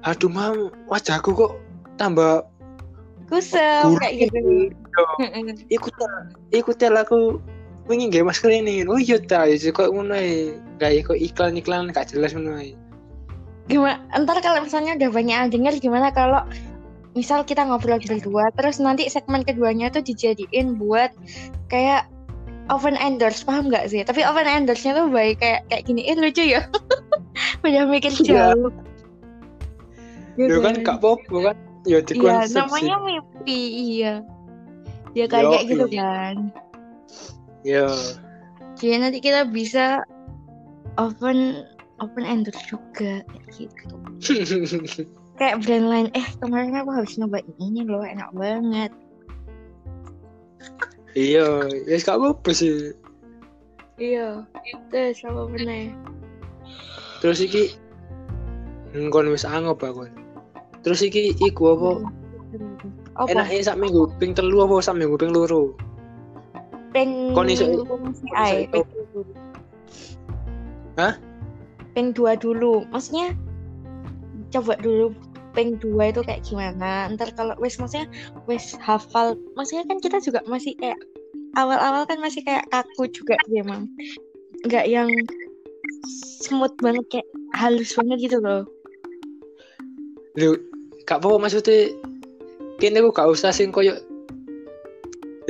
Aduh 0.00 0.32
mam, 0.32 0.72
wajahku 0.88 1.36
kok 1.36 1.60
tambah 2.00 2.48
buruk 3.28 4.00
kayak 4.00 4.32
gitu. 4.32 4.72
Ikut 5.68 5.94
ikut 6.58 6.76
aku 6.80 7.36
wingi 7.90 8.06
nggak 8.06 8.26
masker 8.30 8.54
ini 8.54 8.86
oh 8.86 9.02
iya 9.02 9.18
ta 9.18 9.50
ya 9.50 9.58
kok 9.58 9.90
ngono 9.90 10.14
ae 10.14 10.54
gak 10.78 11.10
kok 11.10 11.18
iklan 11.18 11.58
iklan 11.58 11.90
gak 11.90 12.06
jelas 12.14 12.30
ngono 12.30 12.54
ae 12.62 12.78
Gimana? 13.66 14.02
Ntar 14.14 14.42
kalau 14.42 14.62
misalnya 14.66 14.98
udah 14.98 15.10
banyak 15.14 15.36
yang 15.36 15.50
denger 15.50 15.74
gimana 15.78 16.10
kalau 16.10 16.42
misal 17.20 17.44
kita 17.44 17.68
ngobrol 17.68 18.00
berdua 18.00 18.48
terus 18.56 18.80
nanti 18.80 19.04
segmen 19.12 19.44
keduanya 19.44 19.92
tuh 19.92 20.00
dijadiin 20.00 20.80
buat 20.80 21.12
kayak 21.68 22.08
open 22.70 22.94
endorse 22.96 23.42
paham 23.42 23.68
nggak 23.68 23.90
sih? 23.90 24.00
Tapi 24.06 24.22
open 24.24 24.46
endorse-nya 24.46 24.94
tuh 24.96 25.10
baik 25.10 25.42
kayak 25.42 25.66
kayak 25.68 25.84
gini, 25.84 26.06
eh 26.06 26.16
lucu 26.16 26.40
ya. 26.46 26.62
Udah 27.66 27.84
mikir 27.90 28.14
Iya. 28.24 28.54
jauh. 28.54 28.72
Yo 30.38 30.62
kan 30.64 30.80
gak 30.80 31.02
apa-apa 31.02 31.52
kan 31.52 31.56
ya 31.84 32.00
Iya, 32.00 32.46
namanya 32.54 32.96
mimpi, 33.02 33.60
iya. 33.98 34.14
Ya 35.12 35.26
kayak 35.26 35.44
Yo, 35.44 35.50
kayak 35.52 35.64
gitu 35.66 35.86
iya. 35.90 36.00
kan. 36.00 36.36
yo 37.66 37.86
Jadi 38.80 38.96
nanti 38.96 39.18
kita 39.20 39.44
bisa 39.50 40.00
open 40.96 41.66
open 42.00 42.24
endorse 42.24 42.62
juga 42.64 43.20
kayak 43.26 43.48
gitu. 43.52 43.94
Kayak 45.40 45.64
brand 45.64 45.86
lain, 45.88 46.06
eh 46.12 46.26
kemarin 46.36 46.76
aku 46.76 46.90
habis 46.92 47.16
nyobain 47.16 47.48
ini 47.56 47.80
loh, 47.82 48.04
enak 48.04 48.28
banget. 48.36 48.92
iya 51.10 51.66
ya 51.88 51.96
gak 51.98 52.22
apa-apa 52.22 52.50
sih 52.54 52.94
Iya, 53.98 54.46
terus 54.94 55.18
apa 55.26 55.42
bener? 55.50 55.90
terus 57.18 57.42
iki 57.42 57.74
kon 59.10 59.26
wis 59.28 59.42
angop 59.42 59.82
aku 59.82 60.06
terus 60.80 61.02
iki 61.02 61.34
iku 61.36 61.74
apa 61.74 61.90
Apa? 63.18 63.26
enaknya 63.26 63.66
sak 63.66 63.80
minggu 63.82 64.06
ping 64.16 64.32
telu 64.32 64.62
apa 64.62 64.78
sak 64.80 64.96
minggu 64.96 65.18
ping 65.18 65.34
loro 65.34 65.74
Peng 66.90 67.34
Kon 67.34 67.50
iso- 67.50 67.86
ai. 68.34 68.66
Hah? 70.94 71.14
Peng 71.94 72.10
dua 72.10 72.34
dulu. 72.34 72.82
Maksudnya 72.90 73.30
coba 74.50 74.74
dulu 74.74 75.14
peng 75.52 75.78
dua 75.78 76.10
itu 76.10 76.20
kayak 76.24 76.42
gimana. 76.46 77.10
Ntar 77.14 77.34
kalau 77.34 77.54
wes 77.58 77.76
maksudnya 77.76 78.06
wes 78.46 78.74
hafal. 78.78 79.38
Maksudnya 79.54 79.84
kan 79.88 79.98
kita 79.98 80.18
juga 80.22 80.40
masih 80.46 80.74
kayak 80.78 80.98
awal-awal 81.58 82.06
kan 82.06 82.18
masih 82.22 82.42
kayak 82.46 82.66
kaku 82.70 83.10
juga 83.10 83.34
sih 83.48 83.62
emang. 83.62 83.90
Nggak 84.66 84.86
yang 84.86 85.10
smooth 86.46 86.74
banget 86.80 87.04
kayak 87.10 87.28
halus 87.56 87.92
banget 87.96 88.30
gitu 88.30 88.38
loh. 88.40 88.64
lu 90.38 90.54
gak 91.10 91.18
apa-apa 91.18 91.42
maksudnya 91.42 91.90
kini 92.78 93.02
aku 93.02 93.10
gak 93.10 93.28
usah 93.34 93.50
sing 93.50 93.74
koyo 93.74 93.98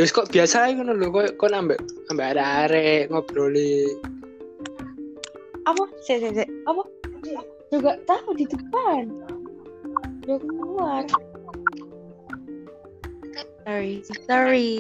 Terus 0.01 0.17
kok 0.17 0.33
biasa 0.33 0.65
aja 0.65 0.81
ngono 0.81 0.97
lho, 0.97 1.13
koyo 1.13 1.31
kon 1.37 1.53
ambek 1.53 1.77
ambek 2.09 2.33
arek-arek 2.33 3.13
ngobroli. 3.13 3.85
Apa? 5.69 5.85
Sih, 6.01 6.17
sih, 6.25 6.33
sih. 6.33 6.49
Apa? 6.65 6.83
Juga 7.69 8.01
tahu 8.09 8.33
di 8.33 8.49
depan. 8.49 9.13
Udah 10.31 10.39
keluar. 10.47 11.03
Sorry, 13.67 13.95
sorry. 14.31 14.71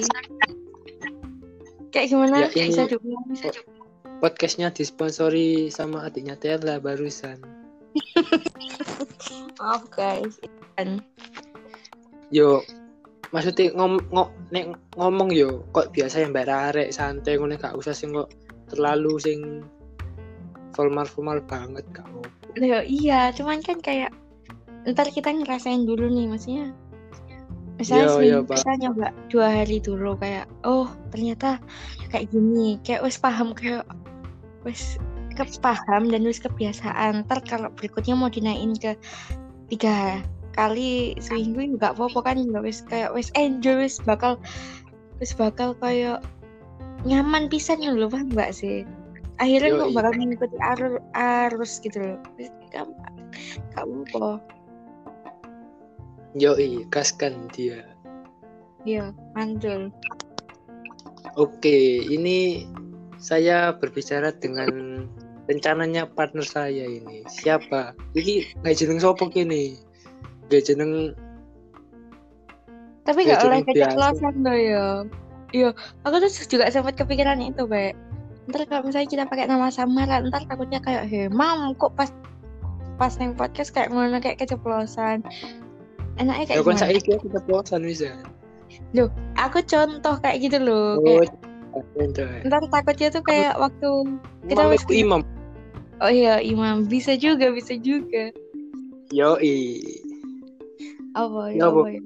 Kayak 1.90 2.06
gimana? 2.14 2.46
Ya, 2.46 2.54
ini- 2.54 2.70
Bisa 2.70 2.86
diulang, 2.86 3.26
bisa. 3.26 3.50
Podcastnya 4.22 4.70
disponsori 4.70 5.74
sama 5.74 6.06
adiknya 6.06 6.38
Tella 6.38 6.78
barusan. 6.78 7.42
Maaf 9.58 9.90
guys. 9.90 10.38
Kan. 10.78 11.02
Yo 12.30 12.62
maksudnya 13.34 13.74
ngom, 13.74 13.98
ngo- 14.14 14.30
nek 14.54 14.70
ngomong 14.94 15.34
yo 15.34 15.66
kok 15.74 15.90
biasa 15.90 16.22
yang 16.22 16.30
mbak 16.30 16.46
arek 16.46 16.94
santai 16.94 17.42
ngono 17.42 17.58
gak 17.58 17.74
usah 17.74 17.90
sing 17.90 18.14
kok 18.14 18.30
terlalu 18.70 19.18
sing 19.18 19.66
formal 20.78 21.10
formal 21.10 21.42
banget 21.42 21.82
gak 21.90 22.06
mau. 22.06 22.22
Loh, 22.54 22.86
iya, 22.86 23.34
cuman 23.34 23.58
kan 23.66 23.82
kayak 23.82 24.14
ntar 24.88 25.08
kita 25.12 25.32
ngerasain 25.32 25.84
dulu 25.84 26.08
nih, 26.08 26.26
maksudnya. 26.30 26.72
Misalnya 27.80 28.06
Iya, 28.12 28.20
iya, 28.20 28.38
Pak. 28.44 28.56
kita 28.60 28.72
nyoba 28.84 29.06
dua 29.32 29.46
hari 29.48 29.80
dulu 29.80 30.12
kayak, 30.20 30.44
oh 30.68 30.88
ternyata 31.12 31.56
kayak 32.12 32.28
gini, 32.28 32.76
kayak 32.84 33.00
wes 33.00 33.16
paham 33.16 33.56
kayak 33.56 33.88
wes 34.68 35.00
kepaham 35.32 36.12
dan 36.12 36.22
wes 36.28 36.40
kebiasaan. 36.44 37.24
Ntar 37.24 37.40
kalau 37.48 37.72
berikutnya 37.72 38.12
mau 38.12 38.28
dinaikin 38.28 38.76
ke 38.76 38.92
tiga 39.72 40.20
kali 40.52 41.16
seminggu 41.22 41.78
nggak 41.78 41.96
apa-apa 41.96 42.20
kan 42.20 42.36
nggak 42.42 42.64
wes 42.66 42.84
kayak 42.84 43.14
wes 43.14 43.30
enjoy 43.38 43.80
wes 43.80 44.02
bakal 44.02 44.36
wes 45.22 45.32
bakal 45.32 45.72
kayak 45.78 46.20
nyaman 47.08 47.48
pisan 47.48 47.80
loh 47.80 48.10
paham 48.10 48.28
nggak 48.28 48.52
sih 48.52 48.84
akhirnya 49.40 49.72
Yoi. 49.72 49.80
kok 49.80 49.92
bakal 49.96 50.12
mengikuti 50.20 50.56
arus 50.60 50.94
arus 51.16 51.72
gitu 51.80 51.98
loh 51.98 52.18
Wes 52.36 52.52
gampang 52.68 53.16
nggak 53.72 53.86
apa 56.34 56.62
Yo 56.62 56.82
kaskan 56.90 57.50
dia. 57.54 57.84
iya 58.86 59.12
mantul 59.34 59.90
Oke, 61.38 62.02
ini 62.10 62.66
saya 63.20 63.70
berbicara 63.76 64.34
dengan 64.34 65.06
rencananya 65.46 66.08
partner 66.10 66.42
saya 66.42 66.82
ini. 66.82 67.22
Siapa? 67.28 67.94
Iki 68.18 68.58
nggak 68.64 68.74
jeneng 68.74 68.98
sopo 68.98 69.30
kini? 69.30 69.78
Gak 70.50 70.66
jeneng 70.66 71.14
tapi 73.10 73.26
nggak 73.26 73.42
oleh 73.42 73.60
keceplosan 73.64 74.34
tuh 74.44 74.54
ya 74.54 74.86
iya 75.50 75.70
aku 76.06 76.22
tuh 76.22 76.30
juga 76.46 76.70
sempat 76.70 76.94
kepikiran 76.94 77.40
itu 77.40 77.64
Be. 77.66 77.96
ntar 78.48 78.66
kalau 78.70 78.86
misalnya 78.86 79.08
kita 79.08 79.24
pakai 79.26 79.50
nama 79.50 79.66
samaran 79.72 80.30
ntar 80.30 80.46
takutnya 80.46 80.78
kayak 80.78 81.10
he 81.10 81.26
mam 81.26 81.74
kok 81.74 81.94
pas 81.98 82.10
pas 83.00 83.16
neng 83.16 83.34
podcast 83.34 83.72
kayak 83.72 83.90
mana 83.90 84.22
kayak 84.22 84.38
keceplosan 84.38 85.24
enaknya 86.18 86.44
kayak 86.46 86.58
ya 86.58 86.62
gimana? 86.66 86.80
saya 86.80 86.98
aku 86.98 87.28
keceplosan 87.28 87.82
bisa. 87.84 88.10
aku 89.36 89.58
contoh 89.62 90.14
kayak 90.18 90.38
gitu 90.42 90.58
loh 90.58 90.98
Oh, 91.70 91.82
kayak 91.94 92.42
ntar 92.42 92.62
takutnya 92.66 93.08
tuh 93.14 93.22
kayak 93.22 93.54
waktu 93.54 93.90
kita 94.50 94.58
Imam 94.58 94.74
iku 94.74 94.90
imam. 94.92 95.22
oh 96.02 96.10
iya 96.10 96.42
imam. 96.42 96.82
Bisa 96.86 97.14
juga 97.14 97.54
bisa 97.54 97.78
juga. 97.78 98.34
Yo 99.10 99.38
apa 101.14 101.42
Ya, 101.50 101.58
ya 101.58 101.66
apa? 101.70 101.82
ya 101.90 102.00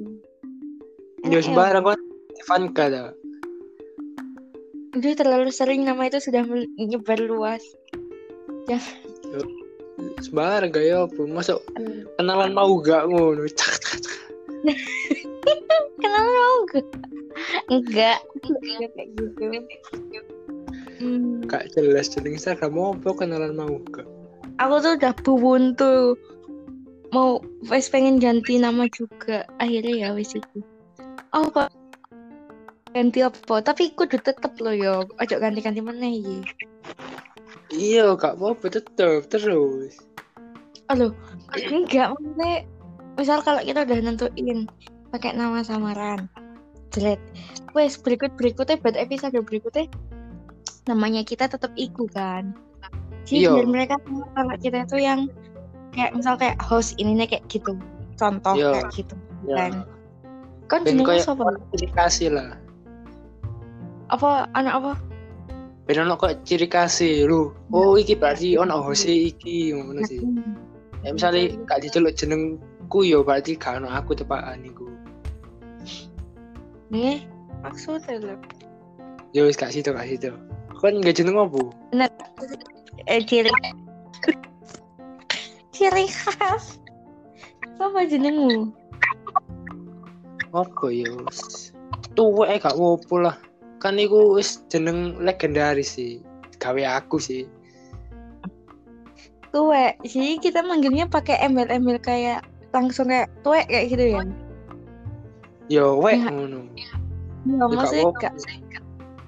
Yo 1.25 1.41
Enaknya 1.41 1.41
sembarang 1.41 1.85
kan 1.85 2.01
Ivanka 2.37 2.85
dah. 2.93 3.09
udah 4.95 5.13
terlalu 5.17 5.51
sering 5.51 5.83
nama 5.83 6.07
itu 6.07 6.21
sudah 6.21 6.45
menyebar 6.45 7.19
luas. 7.19 7.65
Sembarang 8.69 8.81
gak 10.71 10.85
ya 10.85 11.07
apa? 11.07 11.21
Masuk 11.27 11.61
kenalan 12.19 12.53
mau 12.55 12.79
gak 12.83 13.07
ngono. 13.09 13.47
Cak 13.59 13.75
cak 13.79 13.99
cak. 14.03 14.17
kenal 16.01 16.27
mau 16.27 16.59
gak? 16.71 16.87
Enggak. 17.71 18.19
Enggak 18.43 18.91
kayak 18.97 19.09
gitu. 19.19 19.45
Hmm, 20.99 21.43
Gak 21.47 21.75
jelas 21.75 22.11
jeneng 22.11 22.39
Instagram 22.39 22.79
apa 22.79 23.09
kenalan 23.19 23.55
mau 23.55 23.77
gak? 23.93 24.07
aku 24.55 24.75
tuh 24.87 24.95
udah 24.95 25.15
buntu 25.19 25.95
mau 27.11 27.43
wes 27.71 27.91
pengen 27.91 28.23
ganti 28.23 28.59
nama 28.59 28.87
juga. 28.91 29.47
Akhirnya 29.59 29.95
ya 29.95 30.09
wes 30.15 30.35
itu. 30.35 30.59
Oh 31.35 31.51
kok 31.51 31.71
ganti 32.95 33.23
apa? 33.23 33.63
Tapi 33.63 33.95
aku 33.95 34.07
udah 34.07 34.23
tetep 34.23 34.53
loh 34.63 34.75
yo. 34.75 34.95
Ojo 35.19 35.35
ganti-ganti 35.39 35.83
mana 35.83 36.07
ya 36.07 36.43
iya 37.73 38.13
gak 38.19 38.37
apa-apa 38.41 38.67
tetep 38.69 39.29
terus 39.31 39.97
Aduh, 40.93 41.17
enggak 41.73 42.13
maksudnya 42.13 42.69
misal 43.17 43.41
kalau 43.41 43.65
kita 43.65 43.89
udah 43.89 43.99
nentuin 44.05 44.69
pakai 45.09 45.33
nama 45.33 45.65
samaran 45.65 46.29
jelek. 46.93 47.19
Wes 47.73 47.97
berikut 47.99 48.37
berikutnya 48.39 48.79
buat 48.79 48.95
episode 48.95 49.35
berikutnya 49.49 49.89
namanya 50.87 51.25
kita 51.25 51.49
tetap 51.49 51.73
iku 51.75 52.05
kan? 52.13 52.53
Jadi 53.25 53.49
Iya. 53.49 53.51
biar 53.57 53.67
mereka 53.67 53.97
kalau 54.37 54.55
kita 54.61 54.85
itu 54.85 54.97
yang 55.01 55.21
kayak 55.97 56.13
misal 56.13 56.37
kayak 56.37 56.61
host 56.61 56.95
ininya 57.01 57.25
kayak 57.25 57.49
gitu. 57.49 57.75
Contoh 58.21 58.55
Iya. 58.55 58.71
kayak 58.79 58.89
gitu 58.93 59.15
ya 59.49 59.55
kan? 59.57 59.73
Kan 60.69 60.81
ben 60.85 61.01
jenengnya 61.01 61.25
siapa? 61.25 61.45
ciri 61.73 61.89
kasih 61.97 62.29
lah. 62.37 62.61
Apa 64.13 64.47
anak 64.53 64.75
apa 64.85 64.93
ben 65.85 66.01
ono 66.01 66.17
kok 66.17 66.45
ciri 66.49 66.69
lu 67.29 67.53
oh 67.73 67.95
iki 68.01 68.17
berarti 68.17 68.57
ono 68.57 68.81
hose 68.81 69.13
iki 69.33 69.77
ngono 69.77 70.01
sih. 70.09 70.21
ya 71.05 71.13
misalnya 71.13 71.61
gak 71.69 71.85
diceluk 71.85 72.17
jenengku 72.17 73.05
yo 73.05 73.21
berarti 73.21 73.57
gak 73.61 73.85
ono 73.85 73.93
aku 73.93 74.17
tepaan 74.17 74.65
iku 74.65 74.89
nih 76.89 77.29
maksudnya 77.61 78.17
loh 78.33 78.39
yo 79.35 79.51
wis 79.51 79.59
gak 79.59 79.75
situ 79.75 79.91
gak 79.91 80.07
situ. 80.07 80.31
Kan 80.79 81.03
gak 81.03 81.19
jeneng 81.19 81.35
apa? 81.35 81.59
Eh 83.11 83.21
ciri. 83.27 83.51
Ciri 85.75 86.07
khas. 86.07 86.79
Apa 87.83 88.07
jenengmu? 88.07 88.71
Apa 90.55 90.87
yo 90.95 91.27
tuwek 92.15 92.63
gak 92.63 92.79
apa 92.79 93.15
lah 93.19 93.37
kan 93.85 94.01
iku 94.01 94.33
wis 94.41 94.65
jeneng 94.73 95.21
legendaris 95.21 96.01
sih. 96.01 96.25
Gawe 96.57 97.05
aku 97.05 97.21
sih. 97.21 97.45
Tuwek. 99.53 100.01
Jadi 100.09 100.41
kita 100.41 100.65
manggilnya 100.65 101.05
pakai 101.05 101.37
embel-embel 101.45 102.01
kayak 102.01 102.49
langsung 102.73 103.13
kayak 103.13 103.29
tuwek 103.45 103.69
kayak 103.69 103.93
gitu 103.93 104.05
ya? 104.17 104.23
Yo 105.69 106.01
wek 106.01 106.17
Ya. 106.17 106.33
ngono. 106.33 106.65
ya 106.73 106.89
Ya, 107.45 107.61
maksudnya 107.69 108.09
gak, 108.25 108.33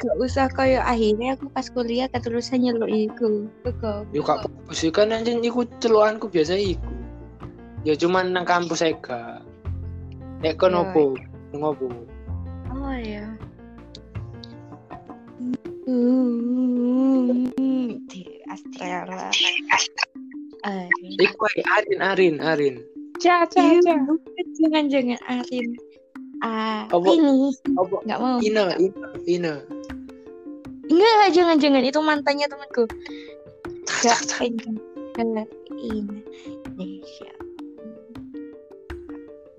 gak 0.00 0.14
usah 0.16 0.48
kayak 0.48 0.88
akhirnya 0.88 1.36
aku 1.36 1.52
pas 1.52 1.68
kuliah 1.68 2.08
keterusan 2.08 2.64
nyeluk 2.64 2.88
iku. 2.88 3.44
Yo 4.16 4.24
gak 4.24 4.48
apa 4.48 4.72
sih. 4.72 4.88
Kan 4.88 5.12
anjing 5.12 5.44
iku 5.44 5.68
celukanku 5.84 6.32
biasa 6.32 6.56
iku. 6.56 6.96
Ya 7.84 7.92
cuman 7.92 8.32
nang 8.32 8.48
kampus 8.48 8.80
ae 8.80 8.96
gak. 9.04 9.44
Nek 10.40 10.56
kon 10.56 10.72
Ya. 10.72 10.80
opo? 10.80 11.14
ngopo 11.54 11.86
oh 12.74 12.96
ya 12.96 13.24
Ae 20.66 20.90
Arin 21.78 22.00
Arin 22.02 22.36
Arin 22.42 22.82
Iya, 23.22 23.46
bukan, 24.02 24.46
jangan 24.58 24.84
jangan 24.90 25.18
Arin. 25.30 25.78
Ah, 26.42 26.90
Apa? 26.90 27.06
ini 27.14 27.54
apa 27.78 27.96
nggak 28.02 28.18
mau. 28.18 28.42
Ina 28.42 28.74
Ina 28.82 29.08
Ina 29.30 29.54
Enggak, 30.90 31.30
jangan 31.38 31.56
jangan 31.62 31.82
itu 31.86 32.00
mantannya 32.02 32.50
temanku. 32.50 32.90
Enggak, 33.86 34.20
ini. 34.42 34.74
Ini. 35.86 36.18
Desya. 36.74 37.32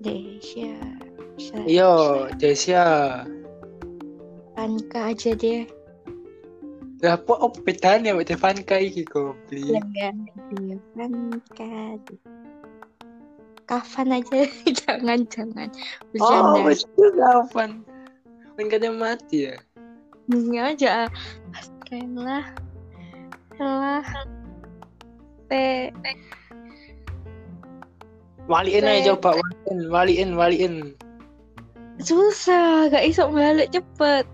Desya. 0.04 0.72
Yo, 1.64 2.28
Desia. 2.36 3.24
Panka 4.52 5.16
aja 5.16 5.32
deh. 5.32 5.77
Lah 6.98 7.14
apa 7.14 7.32
apa 7.38 7.58
bedanya 7.62 8.10
sama 8.10 8.26
Devanka 8.26 8.76
iki. 8.82 9.06
Lengan 9.54 10.16
dia 10.50 10.76
Panka. 10.98 11.94
Kapan 13.68 14.18
aja, 14.18 14.48
jangan 14.82 15.28
jangan. 15.28 15.68
Oh, 16.18 16.56
Bercanda. 16.56 16.60
betul 16.72 17.08
kapan? 17.20 17.70
Kan 18.56 18.66
kadang 18.72 18.96
mati 18.98 19.52
ya. 19.52 19.54
Ini 20.32 20.58
aja. 20.74 21.06
Astagfirullah. 21.54 22.44
Lah. 23.60 24.06
Teh. 25.52 25.92
Waliin 28.48 28.82
Teh. 28.82 29.04
aja 29.04 29.14
coba 29.14 29.36
waliin, 29.36 29.78
waliin, 29.92 30.30
waliin. 30.34 30.74
Susah, 32.00 32.88
gak 32.88 33.04
iso 33.04 33.28
balik 33.28 33.68
cepet. 33.70 34.24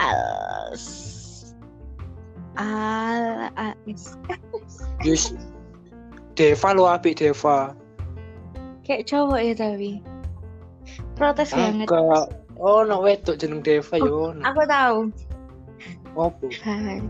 Als. 0.00 0.84
Al. 2.56 3.52
Als. 3.54 4.16
Yus. 5.04 5.36
Deva 6.34 6.72
lo 6.72 6.88
apik 6.88 7.20
Deva. 7.20 7.76
Kayak 8.80 9.06
cowok 9.12 9.40
ya 9.44 9.54
tapi. 9.54 10.00
Protes 11.14 11.52
banget. 11.52 11.84
Agak 11.84 12.32
Oh, 12.60 12.84
no 12.84 13.00
wedok 13.00 13.40
jeneng 13.40 13.64
Deva 13.64 13.96
yo. 13.96 14.36
no. 14.36 14.44
Aku 14.44 14.60
tahu. 14.68 14.98
Kan. 16.60 17.08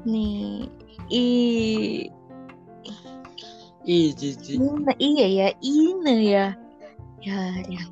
Nih. 0.08 0.64
I. 1.12 1.24
Ih, 3.84 4.12
jiji. 4.16 4.56
Iya 4.96 5.26
ya, 5.28 5.48
Ina 5.60 6.14
ya. 6.20 6.46
Ya, 7.20 7.40
ya. 7.68 7.82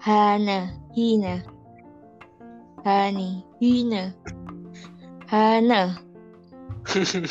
Hana, 0.00 0.72
Hina. 0.96 1.44
Hani, 2.82 3.46
Hina. 3.62 4.10
Hana. 5.30 6.02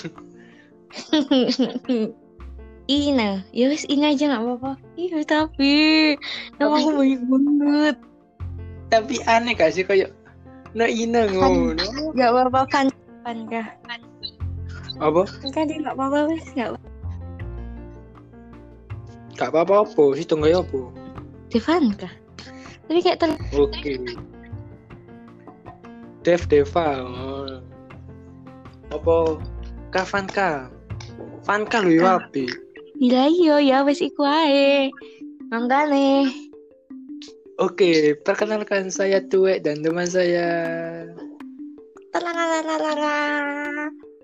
Ina, 2.91 3.45
ya 3.55 3.71
wis 3.71 3.87
Ina 3.87 4.11
aja 4.11 4.27
nggak 4.27 4.43
apa-apa. 4.43 4.71
Iya 4.99 5.23
tapi 5.23 5.73
nama 6.59 6.75
aku 6.75 6.91
banyak 6.97 7.21
banget. 7.29 7.95
Tapi 8.91 9.15
aneh 9.23 9.55
gak 9.55 9.71
sih 9.71 9.87
kayak 9.87 10.11
No 10.71 10.87
ina 10.87 11.27
ngono. 11.27 11.75
Gak 12.15 12.31
apa-apa 12.31 12.61
kan, 12.71 12.85
kan 13.27 13.37
kah? 13.51 13.67
Apa? 15.03 15.27
Kan 15.51 15.67
dia 15.67 15.83
nggak 15.83 15.95
apa-apa 15.95 16.31
nggak. 16.31 16.67
apa- 16.75 16.89
Gak 19.39 19.49
apa-apa 19.51 19.87
apa, 19.87 20.03
sih 20.15 20.27
tunggu 20.27 20.51
apa? 20.51 20.79
Devan 21.51 21.95
kah? 21.95 22.11
Tapi 22.87 22.99
kayak 23.03 23.19
ter 23.19 23.29
Oke. 23.55 23.99
Dev 26.21 26.45
Deva. 26.45 27.01
oh. 27.01 27.57
Apa? 28.93 29.41
Kavanka. 29.89 30.69
Vanka 31.41 31.81
lho 31.81 31.91
yo 31.97 32.03
Ah. 32.05 32.21
apik. 32.21 32.51
Gila 33.01 33.25
iya 33.33 33.55
ya 33.57 33.77
wis 33.81 33.97
iku 33.97 34.21
ae. 34.21 34.93
Mangkane. 35.49 36.29
Oke, 37.57 38.13
perkenalkan 38.21 38.93
saya 38.93 39.21
Tuek 39.25 39.65
dan 39.65 39.81
teman 39.81 40.05
saya. 40.05 40.49
Talalalalalala. 42.13 43.17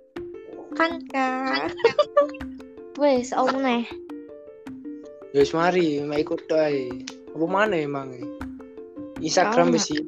Kan 0.78 1.02
kah? 1.10 1.70
Wes, 3.02 3.34
om 3.34 3.50
nih. 3.62 3.86
Yus 5.34 5.54
mari, 5.54 6.02
mak 6.06 6.22
ikut 6.22 6.46
ae. 6.54 6.90
Apa 7.34 7.46
mana 7.46 7.78
emang? 7.78 8.14
Instagram 9.22 9.74
Tahu 9.74 9.76
wis 9.78 9.90
sih. 9.90 10.02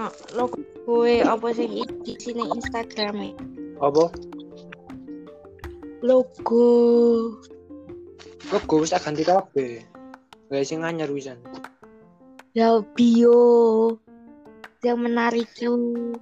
Nah, 0.00 0.08
lo 0.32 0.48
gue 0.48 1.20
apa 1.20 1.52
sih 1.52 1.68
di 2.00 2.16
sini 2.16 2.40
Instagram 2.40 3.36
Apa? 3.84 4.08
Logo. 6.00 6.72
Logo 8.48 8.74
wis 8.80 8.96
tak 8.96 9.04
ganti 9.04 9.28
kabeh. 9.28 9.84
Gak 10.48 10.64
sing 10.64 10.88
anyar 10.88 11.12
wisan. 11.12 11.36
Ya 12.56 12.80
bio. 12.96 13.92
Yang 14.80 14.98
menarik 15.04 15.48
tuh. 15.52 16.16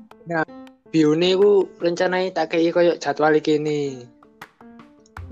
Bione 0.91 1.39
ku 1.39 1.71
rencananya 1.79 2.35
tak 2.35 2.59
kayak 2.59 2.75
koyo 2.75 2.99
jadwal 2.99 3.31
iki 3.31 3.63
nih. 3.63 4.03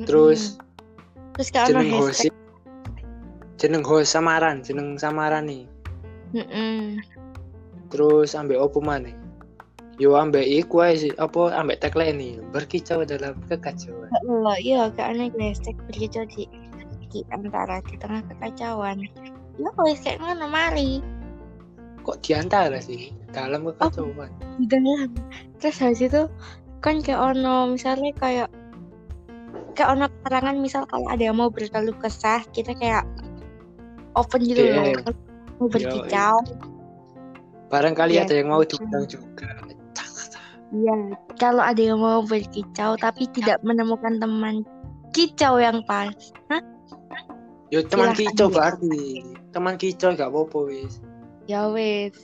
Terus 0.06 0.54
Terus 1.34 1.50
kalau 1.50 1.82
jeneng 1.82 1.98
host 1.98 2.30
hashtag. 2.30 2.34
jeneng 3.58 3.82
host 3.82 4.14
samaran, 4.14 4.62
jeneng 4.62 4.94
samaran 5.02 5.50
nih. 5.50 5.66
Mm-mm. 6.30 7.02
Terus 7.92 8.34
ambek 8.34 8.58
opo 8.58 8.82
maneh? 8.82 9.14
Yo 9.96 10.12
ambek 10.12 10.44
iku 10.44 10.84
ae 10.84 10.94
sih, 10.98 11.12
apa 11.16 11.56
ambek 11.56 11.80
tagline 11.80 12.16
nih, 12.20 12.34
berkicau 12.52 13.06
dalam 13.08 13.38
kekacauan. 13.48 14.12
Allah, 14.12 14.56
iya 14.60 14.92
karena 14.92 15.32
hashtag 15.40 15.76
begitu 15.88 16.28
di 16.28 16.44
di 17.08 17.24
antara 17.32 17.80
di 17.88 17.96
tengah 17.96 18.20
kekacauan. 18.28 19.00
Ya 19.56 19.72
wes 19.80 20.04
kayak 20.04 20.20
mana 20.20 20.44
mari. 20.44 21.00
kok 22.06 22.22
di 22.22 22.38
antara 22.38 22.78
sih 22.78 23.10
dalam 23.34 23.66
kekacauan 23.66 24.30
di 24.62 24.70
dalam 24.70 25.10
terus 25.58 25.82
habis 25.82 26.06
itu 26.06 26.30
kan 26.78 27.02
kayak 27.02 27.18
ono 27.18 27.74
misalnya 27.74 28.14
kayak 28.14 28.48
kayak 29.74 29.90
ono 29.90 30.06
keterangan 30.06 30.56
misal 30.62 30.86
kalau 30.86 31.10
ada 31.10 31.26
yang 31.26 31.34
mau 31.34 31.50
berkeluh 31.50 31.98
kesah 31.98 32.46
kita 32.54 32.78
kayak 32.78 33.02
open 34.14 34.46
gitu 34.46 34.70
loh 34.70 34.86
DM. 34.86 34.94
Kalau 35.02 35.18
mau 35.58 35.66
berkicau 35.66 36.36
barangkali 37.70 38.14
Iya. 38.18 38.22
ada 38.26 38.34
yang 38.38 38.48
mau 38.52 38.62
diundang 38.62 39.04
juga. 39.10 39.48
Iya 40.74 40.96
kalau 41.38 41.62
ada 41.62 41.78
yang 41.78 42.02
mau 42.02 42.26
berkicau 42.26 42.98
tapi 42.98 43.30
tidak 43.30 43.62
menemukan 43.62 44.18
teman 44.18 44.66
kicau 45.14 45.62
yang 45.62 45.80
pas. 45.86 46.10
Yo 47.70 47.82
teman 47.86 48.14
Silahkan 48.14 48.18
kicau 48.18 48.46
ya. 48.50 48.54
berarti 48.54 48.98
teman 49.54 49.74
kicau 49.78 50.10
gak 50.14 50.30
apa-apa 50.30 50.58
wis. 50.70 51.02
Ya 51.46 51.70
wes 51.70 52.14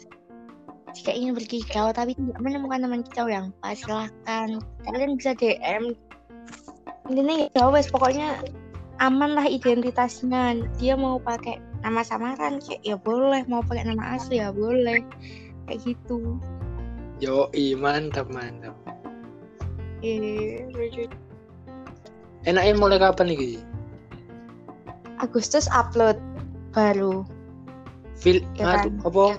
jika 0.92 1.14
ingin 1.14 1.32
berkicau 1.38 1.88
tapi 1.94 2.12
tidak 2.18 2.38
menemukan 2.42 2.82
teman 2.84 3.00
kicau 3.06 3.26
yang 3.30 3.48
pas 3.64 3.78
silahkan 3.78 4.60
kalian 4.84 5.16
bisa 5.16 5.32
DM 5.38 5.96
intinya 7.08 7.48
ya 7.50 7.64
wes 7.70 7.88
pokoknya 7.90 8.42
aman 9.02 9.34
lah 9.34 9.46
identitasnya. 9.46 10.62
Dia 10.78 10.94
mau 10.94 11.18
pakai 11.18 11.58
nama 11.82 12.00
samaran 12.06 12.62
kayak 12.62 12.80
ya 12.86 12.96
boleh 12.98 13.42
mau 13.50 13.62
pakai 13.62 13.86
nama 13.86 14.16
asli 14.18 14.38
ya 14.38 14.54
boleh. 14.54 15.02
Kayak 15.66 15.78
gitu. 15.86 16.38
Yo 17.22 17.50
mantap 17.78 18.26
mantap. 18.30 18.74
Eh 20.02 20.66
lucu. 20.74 21.06
enaknya 22.42 22.74
mulai 22.74 22.98
kapan 22.98 23.30
nih 23.30 23.62
Agustus 25.22 25.70
upload 25.70 26.18
baru. 26.74 27.22
Feel 28.18 28.42
Ya 28.58 28.82
kan? 28.82 28.98
apa? 29.06 29.38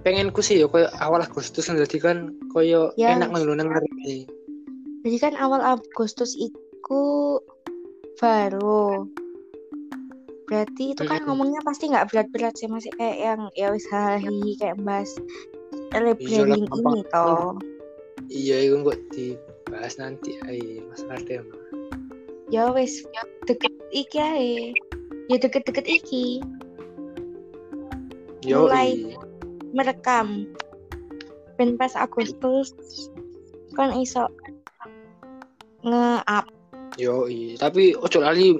Pengen 0.00 0.32
ku 0.32 0.40
sih 0.40 0.56
yo 0.56 0.72
koyo 0.72 0.88
awal 1.04 1.20
Agustus 1.20 1.68
nanti 1.68 2.00
kan 2.00 2.32
koyo 2.56 2.88
Ya. 2.96 3.12
enak 3.12 3.28
ngono 3.36 3.52
nang 3.60 3.68
hari 3.68 4.24
jadi 5.06 5.18
kan 5.22 5.34
awal 5.38 5.62
Agustus 5.62 6.34
itu 6.34 7.02
baru 8.18 9.06
berarti 10.48 10.96
itu 10.96 11.02
kan 11.04 11.20
Mm-mm. 11.22 11.28
ngomongnya 11.28 11.60
pasti 11.62 11.92
nggak 11.92 12.08
berat-berat 12.08 12.56
sih 12.56 12.66
masih 12.72 12.88
kayak 12.96 13.18
yang 13.20 13.40
ya 13.52 13.68
wis 13.68 13.84
hahi 13.92 14.56
kayak 14.56 14.80
bahas 14.80 15.12
Iya 15.88 16.04
rebranding 16.04 16.64
lah, 16.68 16.80
ini 16.92 17.02
toh. 17.12 17.52
iya 18.28 18.56
itu 18.64 18.76
kok 18.84 18.98
dibahas 19.12 19.94
nanti 20.00 20.36
ay 20.48 20.84
masalah 20.88 21.20
tema 21.24 21.56
ya 22.48 22.72
wis 22.72 23.04
deket 23.44 23.72
iki 23.92 24.18
ae. 24.20 24.72
Ya 25.28 25.36
deket-deket 25.36 25.84
iki. 25.88 26.40
Mulai. 28.48 29.16
merekam. 29.76 30.48
Ben 31.60 31.76
pas 31.76 31.92
Agustus 31.92 32.72
kan 33.76 33.92
iso 33.92 34.32
nge-up. 35.84 36.48
Yo 36.96 37.28
tapi 37.60 37.92
ojo 37.92 38.18
lali 38.24 38.56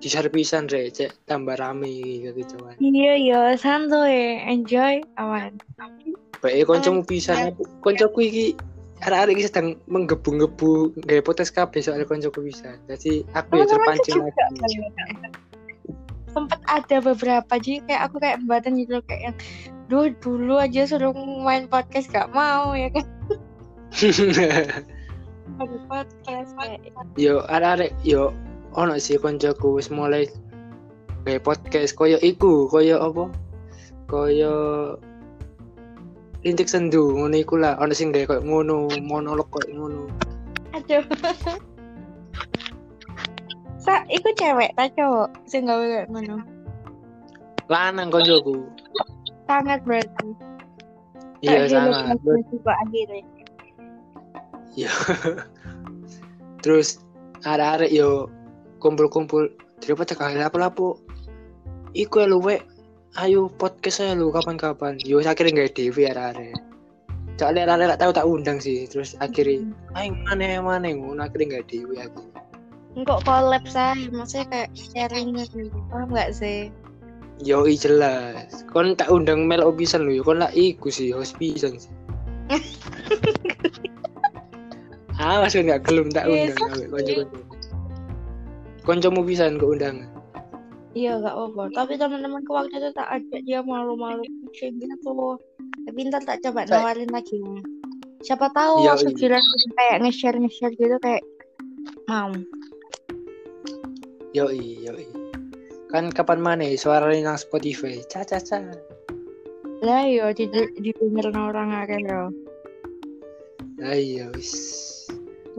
disar 0.00 0.26
pisan 0.32 0.66
re. 0.72 0.88
Cek 0.90 1.28
tambah 1.28 1.54
rame 1.60 1.88
kayak 2.24 2.34
gitu 2.34 2.56
kan. 2.60 2.76
Iya 2.80 3.12
ya 3.20 3.40
santuy. 3.54 4.40
Enjoy. 4.42 5.04
Awan 5.20 5.60
baik 6.40 6.66
koncomu 6.66 7.04
pisan. 7.04 7.52
Koncoku 7.84 8.24
iki 8.24 8.46
arek-arek 9.04 9.36
iki 9.36 9.44
sedang 9.48 9.76
menggebu-gebu 9.88 10.92
gawe 11.04 11.22
potes 11.24 11.52
kabeh 11.52 11.80
soal 11.84 12.04
koncoku 12.04 12.44
pisan. 12.44 12.80
Jadi 12.88 13.24
aku 13.36 13.60
ya 13.60 13.64
terpancing 13.68 14.20
lagi. 14.24 14.80
sempet 16.30 16.60
ada 16.70 16.96
beberapa. 17.02 17.52
Jadi 17.58 17.82
kayak 17.90 18.02
aku 18.06 18.16
kayak 18.22 18.38
embatan 18.40 18.78
gitu 18.78 18.98
loh, 18.98 19.04
kayak 19.04 19.22
yang 19.30 19.36
dulu 19.90 20.06
dulu 20.22 20.54
aja 20.62 20.86
suruh 20.86 21.10
main 21.42 21.66
podcast 21.66 22.06
gak 22.12 22.30
mau 22.30 22.72
ya 22.72 22.88
kan. 22.92 23.06
Main 25.58 25.82
podcast 25.90 26.54
yo 27.18 27.42
arek-arek 27.50 27.90
yo 28.06 28.30
ono 28.78 28.94
sih 29.02 29.18
koncoku 29.18 29.78
wis 29.78 29.90
mulai 29.90 30.30
gawe 31.26 31.40
podcast 31.42 31.92
koyo 31.98 32.16
iku 32.22 32.70
koyo 32.70 33.02
apa? 33.02 33.24
Koyo 34.06 34.54
rintik 36.46 36.70
sendu 36.70 37.12
ngono 37.18 37.36
iku 37.36 37.58
lah. 37.60 37.76
Ono 37.82 37.92
sing 37.92 38.14
koyo 38.14 38.40
ngono 38.40 38.88
monolog 39.04 39.48
koyo 39.50 39.70
ngono. 39.74 40.02
Aduh. 40.72 41.04
Sa 43.84 44.04
iku 44.12 44.28
cewek 44.36 44.76
tak 44.78 44.94
cowok 44.94 45.28
sing 45.50 45.66
gawe 45.66 45.82
kayak 45.82 46.08
ngono? 46.08 46.40
Lanang 47.68 48.08
koncoku. 48.10 48.66
Sangat 49.50 49.82
berarti. 49.82 50.30
Iya 51.40 51.66
sangat. 51.66 52.20
akhirnya. 52.64 53.24
Iya. 54.76 54.92
Terus 56.62 57.00
arek-arek 57.48 57.90
yo 57.90 58.28
kumpul-kumpul 58.80 59.52
daripada 59.84 60.16
kali 60.16 60.40
lapo-lapo. 60.40 60.98
Iku 61.92 62.24
ya 62.24 62.26
luwe. 62.26 62.56
Ayo 63.18 63.50
podcast 63.50 64.00
saya 64.00 64.14
lu 64.14 64.30
kapan-kapan. 64.30 64.96
Yo 65.02 65.18
akhirnya 65.20 65.66
nggak 65.66 65.74
TV 65.74 66.08
arek-arek. 66.08 66.54
Soalnya 67.36 67.66
arek-arek 67.66 67.98
tahu 67.98 68.12
tak 68.14 68.26
undang 68.26 68.58
sih. 68.62 68.86
Terus 68.88 69.18
akhirnya 69.18 69.68
ayo 69.98 70.14
mana 70.24 70.62
mana 70.62 70.88
ngono 70.94 71.20
akhirnya 71.26 71.58
nggak 71.58 71.66
TV 71.68 72.00
aku. 72.00 72.22
Enggak 72.94 73.22
collab 73.26 73.64
saya 73.66 73.94
maksudnya 74.10 74.46
kayak 74.50 74.70
sharing 74.74 75.38
gitu 75.38 75.70
paham 75.94 76.10
nggak 76.10 76.34
sih 76.34 76.74
Yo 77.40 77.64
i 77.64 77.74
jelas. 77.74 78.68
Kon 78.68 78.92
tak 78.94 79.08
undang 79.08 79.48
mel 79.48 79.64
pisan 79.72 80.04
lu 80.04 80.20
yo. 80.20 80.22
Kon 80.22 80.38
lah 80.38 80.52
iku 80.52 80.92
sih 80.92 81.10
host 81.10 81.34
pisan 81.40 81.80
sih. 81.80 81.90
ah 85.20 85.44
nggak 85.44 85.82
gelum 85.84 86.08
tak 86.12 86.28
Yes, 86.28 86.52
undang 86.56 86.90
konco-konco. 86.92 87.49
Koncomu 88.82 89.20
pisan 89.26 89.60
ke 89.60 89.64
undangan. 89.64 90.08
iya 90.90 91.22
nggak 91.22 91.36
apa 91.38 91.62
tapi 91.70 91.94
teman-temanku 91.94 92.50
waktu 92.50 92.82
itu 92.82 92.90
tak 92.98 93.06
ada 93.06 93.36
dia 93.46 93.62
malu-malu 93.62 94.26
gitu 94.50 95.38
tapi 95.86 95.98
ntar 96.10 96.22
tak 96.26 96.42
coba 96.42 96.66
nawarin 96.66 97.06
lagi 97.14 97.38
siapa 98.26 98.50
tahu 98.52 98.82
Iya, 98.84 98.98
waktu 98.98 99.14
iya. 99.16 99.38
kayak 99.78 99.96
nge-share 100.02 100.38
nge-share 100.42 100.74
gitu 100.74 100.96
kayak 100.98 101.22
mau 102.10 102.34
Yoi, 104.30 104.78
yoi. 104.86 105.10
Kan 105.90 106.14
kapan 106.14 106.38
mana 106.38 106.70
suara 106.78 107.10
nang 107.10 107.34
Spotify? 107.34 107.98
Ca 108.06 108.22
ca 108.22 108.38
ca. 108.38 108.62
lah 109.82 110.06
yo 110.06 110.30
di 110.30 110.46
di 110.78 110.94
orang 111.34 111.74
akeh 111.82 111.98
yo 112.06 112.30
Ayo 113.82 114.30
wis. 114.36 114.54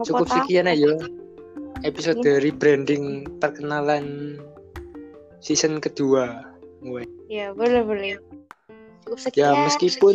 Apa 0.00 0.08
Cukup 0.08 0.26
sekian 0.32 0.70
aja. 0.70 0.94
Episode 1.82 2.38
rebranding 2.38 3.26
perkenalan 3.42 4.38
season 5.38 5.82
kedua. 5.82 6.46
Gue. 6.78 7.06
ya 7.26 7.54
boleh 7.54 7.82
boleh 7.86 8.18
cukup 9.06 9.18
Ya 9.38 9.54
sekian 9.54 9.54
meskipun 9.64 10.14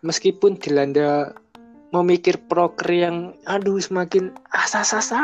meskipun 0.00 0.52
dilanda 0.56 1.36
memikir 1.92 2.40
proker 2.48 2.88
yang 2.88 3.16
aduh 3.44 3.76
semakin 3.76 4.32
asa-asa. 4.50 5.20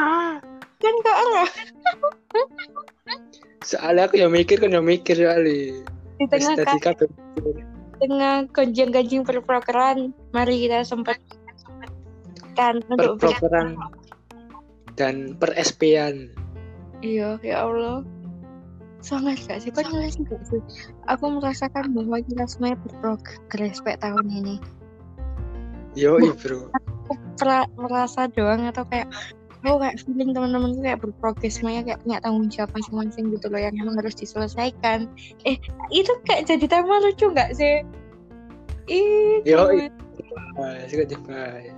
kan 0.78 0.94
kok 1.02 1.16
enggak 1.18 1.48
Soalnya 3.64 4.07
aku 4.07 4.20
yang 4.20 4.31
mikir 4.31 4.61
kan 4.61 4.70
yang 4.70 4.85
mikir 4.85 5.16
soalnya. 5.16 5.81
di 6.20 6.24
tengah 6.26 6.54
dadi 6.54 6.78
ka- 6.78 6.92
kabeh. 6.94 7.09
tengah 7.98 8.35
gonjang-ganjing 8.52 9.24
perprokeran 9.24 10.12
mari 10.31 10.68
kita 10.68 10.85
sempat 10.85 11.16
kan 12.54 12.78
untuk 12.87 13.16
dan 14.98 15.38
per 15.38 15.54
SP-an. 15.54 16.34
Iya, 17.00 17.38
ya 17.46 17.62
Allah. 17.62 18.02
Sangat 18.98 19.46
gak 19.46 19.62
sih? 19.62 19.70
Kok 19.70 19.87
ngeles 19.87 20.18
gak 20.26 20.42
sih? 20.50 20.58
Aku 21.06 21.30
merasakan 21.38 21.94
bahwa 21.94 22.18
kita 22.26 22.44
semuanya 22.50 22.82
berprogres 22.82 23.78
kayak 23.87 24.02
tahun 24.02 24.26
ini. 24.26 24.56
Yoi 25.94 26.34
bro. 26.34 26.74
Aku 26.74 27.14
merasa 27.78 28.26
doang 28.34 28.66
atau 28.66 28.82
kayak 28.90 29.06
aku 29.62 29.78
kayak 29.78 29.96
feeling 30.02 30.30
teman-temanku 30.34 30.82
kayak 30.82 30.98
berprogres 30.98 31.62
semuanya 31.62 31.87
kayak 31.87 32.02
punya 32.02 32.18
tanggung 32.22 32.50
jawab 32.50 32.70
masing-masing 32.74 33.30
gitu 33.30 33.46
loh 33.46 33.61
yang 33.62 33.74
emang 33.78 33.94
harus 34.02 34.18
diselesaikan. 34.18 35.06
Eh, 35.46 35.56
itu 35.94 36.11
kayak 36.26 36.50
jadi 36.50 36.66
tema 36.66 36.98
lucu 36.98 37.30
gak 37.30 37.54
sih? 37.54 37.87
Ih, 38.90 39.46
gemes. 39.46 39.94
Mas, 40.58 40.90
kok 40.90 41.06
dibahas. 41.06 41.78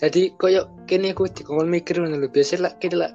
Jadi 0.00 0.32
koyo 0.40 0.64
kene 0.88 1.12
aku 1.12 1.28
dikongkon 1.28 1.68
mikir 1.68 2.00
ngono 2.00 2.24
lho. 2.24 2.28
Biasa 2.32 2.56
lah 2.56 2.72
kita 2.80 2.96
lah 2.96 3.12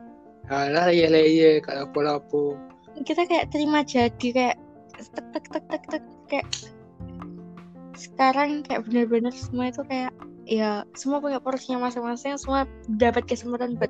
alah 0.53 0.93
ya 0.93 1.09
lah 1.09 1.25
iya 1.25 1.57
kayak 1.57 1.89
apa-apa. 1.89 2.53
kita 3.01 3.25
kayak 3.25 3.49
terima 3.49 3.81
jadi 3.81 4.13
kayak 4.13 4.55
tek 4.93 5.25
tek 5.33 5.45
tek 5.49 5.65
tek 5.67 5.83
tek 5.89 6.03
kayak 6.29 6.47
sekarang 7.97 8.61
kayak 8.61 8.85
bener-bener 8.85 9.33
semua 9.33 9.73
itu 9.73 9.81
kayak 9.89 10.13
ya 10.45 10.85
semua 10.93 11.17
punya 11.17 11.41
porsinya 11.41 11.89
masing-masing 11.89 12.37
semua 12.37 12.69
dapat 13.01 13.25
kesempatan 13.25 13.81
buat 13.81 13.89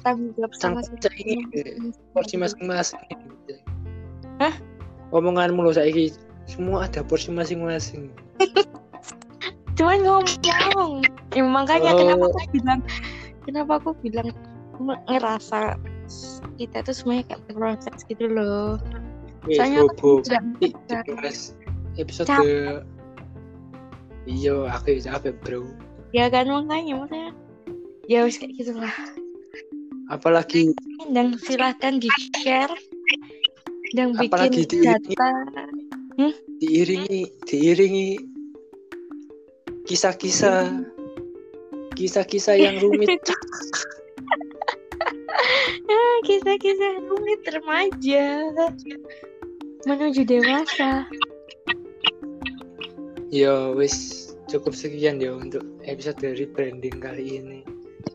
tanggung 0.00 0.32
jawab 0.40 0.52
sama 0.56 0.80
ini 1.20 1.44
porsi 2.16 2.40
masing 2.40 2.64
masing-masing. 2.64 3.20
Hah? 4.40 4.54
Omonganmu 5.12 5.60
lo 5.60 5.76
saiki 5.76 6.16
semua 6.48 6.88
ada 6.88 7.04
porsi 7.04 7.28
masing-masing 7.28 8.08
cuman 9.78 9.98
ngomong 10.02 11.06
ya, 11.30 11.42
makanya 11.42 11.94
Oh. 11.94 11.98
kenapa 11.98 12.24
aku 12.26 12.42
bilang 12.52 12.80
kenapa 13.46 13.72
aku 13.78 13.90
bilang 14.02 14.28
ngerasa 15.06 15.78
kita 16.56 16.82
tuh 16.82 16.94
semuanya 16.94 17.22
kayak 17.30 17.42
proses 17.48 17.96
gitu 18.04 18.26
loh. 18.26 18.78
Wih, 19.46 19.54
soalnya 19.54 19.86
aku 19.86 20.22
tidak 20.26 20.42
bisa. 20.58 20.98
episode 21.94 22.26
Capek. 22.26 22.82
iya 24.24 24.54
aku 24.68 24.86
ya 24.94 25.14
capek 25.14 25.34
bro. 25.42 25.62
Ya 26.10 26.26
kan 26.28 26.46
makanya 26.46 26.94
maksudnya 26.98 27.30
ya 28.06 28.22
wis 28.22 28.38
kayak 28.38 28.54
gitulah. 28.56 28.94
Apalagi 30.08 30.72
dan 31.12 31.36
silahkan 31.38 32.00
di 32.00 32.08
share 32.40 32.72
dan 33.92 34.14
bikin 34.14 34.30
Apalagi 34.30 34.60
diiringi- 34.64 35.14
data. 35.14 35.30
Diiringi 36.58 37.20
diiringi 37.46 38.08
kisah-kisah. 39.88 40.84
Kisah-kisah 41.96 42.54
yang 42.60 42.76
rumit. 42.78 43.18
Ah, 45.88 46.16
kisah-kisah 46.28 46.92
rumit 47.08 47.40
remaja. 47.48 48.52
Menuju 49.88 50.28
dewasa. 50.28 51.08
Ya 53.32 53.72
wis 53.72 54.28
cukup 54.48 54.76
sekian 54.76 55.20
ya 55.20 55.32
untuk 55.32 55.64
episode 55.88 56.20
dari 56.20 56.44
branding 56.44 57.00
kali 57.00 57.40
ini. 57.40 57.60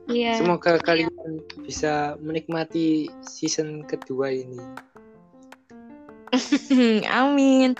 Iya. 0.07 0.37
Semoga 0.41 0.77
kalian 0.77 1.09
bisa 1.65 2.15
menikmati 2.21 3.09
season 3.25 3.81
kedua 3.83 4.29
ini. 4.29 4.61
Amin. 7.21 7.77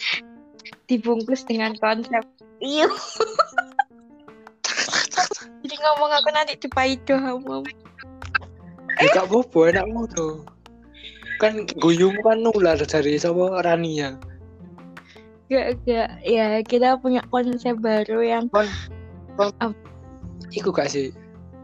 Dibungkus 0.86 1.46
dengan 1.46 1.74
konsep. 1.78 2.26
Iya 2.64 2.88
jadi 5.64 5.76
ngomong 5.80 6.12
aku 6.18 6.30
nanti 6.34 6.54
dipaido 6.60 7.16
kamu 7.16 7.64
ya 9.02 9.08
gak 9.14 9.26
apa-apa 9.30 9.60
enakmu 9.74 10.06
tuh. 10.12 10.46
Kan 11.42 11.66
guyum 11.82 12.14
kan 12.22 12.46
nular 12.46 12.78
dari 12.78 13.18
sama 13.18 13.62
Rania. 13.66 14.16
Gak 15.50 15.82
gak. 15.88 16.10
Ya 16.24 16.62
kita 16.62 17.00
punya 17.02 17.26
konsep 17.34 17.78
baru 17.82 18.22
yang 18.22 18.46
Iku 20.54 20.70
gak 20.70 20.94
sih. 20.94 21.10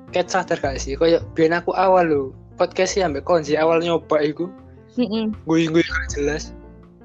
Ket 0.10 0.28
sadar 0.34 0.58
gak 0.58 0.82
sih? 0.82 0.98
Kayak 0.98 1.22
biar 1.38 1.62
aku 1.62 1.72
awal 1.78 2.10
lho. 2.10 2.24
Podcast 2.58 2.98
sih 2.98 3.06
ambek 3.06 3.24
konsi 3.24 3.56
awal 3.56 3.80
nyoba 3.80 4.20
iku. 4.26 4.50
Gue-gue 4.98 5.86
gak 5.86 6.08
jelas. 6.18 6.52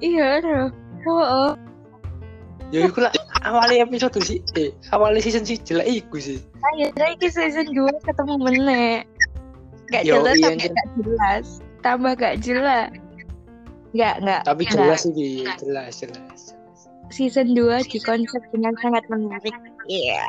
Iya 0.03 0.43
loh 0.43 0.67
oh, 1.07 1.23
oh. 1.23 1.53
Ya 2.73 2.89
iku 2.89 2.99
lah 2.99 3.13
Awalnya 3.45 3.85
episode 3.85 4.17
sih 4.25 4.41
Eh 4.57 4.73
awalnya 4.89 5.21
season 5.21 5.45
sih 5.45 5.61
jelas 5.61 5.85
iku 5.85 6.17
sih 6.17 6.41
ayo 6.73 6.89
lagi 6.97 7.29
season 7.29 7.69
2 7.69 8.01
ketemu 8.01 8.35
meneh 8.41 9.05
gak 9.93 10.01
Yo, 10.01 10.17
jelas 10.17 10.35
iya, 10.41 10.49
sampai 10.49 10.69
gak 10.73 10.89
jelas 10.97 11.45
tambah 11.85 12.13
gak 12.17 12.35
jelas 12.41 12.89
Gak, 13.95 14.15
gak. 14.27 14.41
Tapi 14.43 14.63
jelas 14.67 15.05
sih 15.05 15.45
Jelas 15.61 15.93
jelas 16.01 16.55
season 17.13 17.53
2 17.53 17.85
dikonsep 17.89 18.41
dengan 18.49 18.73
sangat 18.81 19.03
menarik. 19.07 19.53
Iya. 19.85 20.25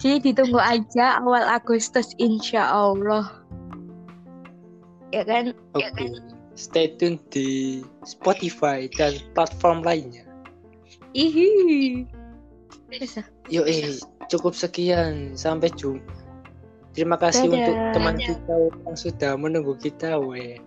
Jadi 0.00 0.32
ditunggu 0.32 0.60
aja 0.60 1.20
awal 1.20 1.44
Agustus 1.44 2.12
insya 2.20 2.64
Allah. 2.64 3.28
Ya 5.14 5.24
kan? 5.24 5.54
Oke 5.76 5.88
Stay 6.56 6.96
tune 6.96 7.20
di 7.28 7.84
Spotify 8.08 8.88
dan 8.96 9.20
platform 9.36 9.84
lainnya 9.84 10.25
Ihi. 11.16 12.04
Yo 13.48 13.64
eh 13.64 13.96
cukup 14.28 14.52
sekian 14.52 15.32
Sampai 15.32 15.72
jumpa 15.72 16.04
Terima 16.92 17.16
kasih 17.16 17.48
Dadah. 17.48 17.56
untuk 17.56 17.76
teman 17.96 18.16
kita 18.20 18.56
yang 18.84 18.96
sudah 18.96 19.32
menunggu 19.40 19.74
kita 19.80 20.20
weh 20.20 20.60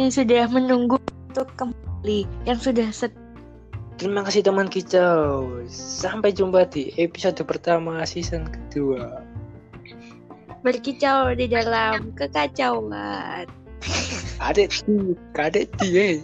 Yang 0.00 0.24
sudah 0.24 0.48
menunggu 0.48 0.96
untuk 1.28 1.48
kembali, 1.60 2.24
yang 2.48 2.56
sudah 2.56 2.88
set 2.88 3.12
Terima 3.94 4.26
kasih 4.26 4.42
teman 4.42 4.66
kicau. 4.66 5.62
Sampai 5.70 6.34
jumpa 6.34 6.66
di 6.66 6.90
episode 6.98 7.38
pertama 7.46 8.02
season 8.02 8.42
kedua. 8.50 9.22
berkicau 10.66 11.30
di 11.36 11.46
dalam 11.46 12.10
kekacauan. 12.18 13.46
Kadek 15.36 15.70
di, 15.78 15.88
eh. 15.94 16.16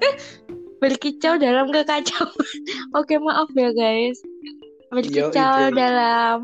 Berkicau 0.80 1.36
dalam 1.36 1.68
kekacauan. 1.68 2.56
Oke, 2.98 3.20
maaf 3.20 3.52
ya 3.52 3.70
guys. 3.76 4.24
Berkicau 4.90 5.70
bro. 5.70 5.76
dalam 5.76 6.36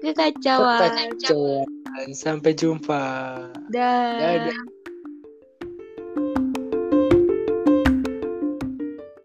kekacauan. 0.00 0.90
Kekacauan. 1.20 1.68
Sampai 2.16 2.56
jumpa. 2.56 3.04
Dah. 3.70 4.16
Dadah. 4.18 4.81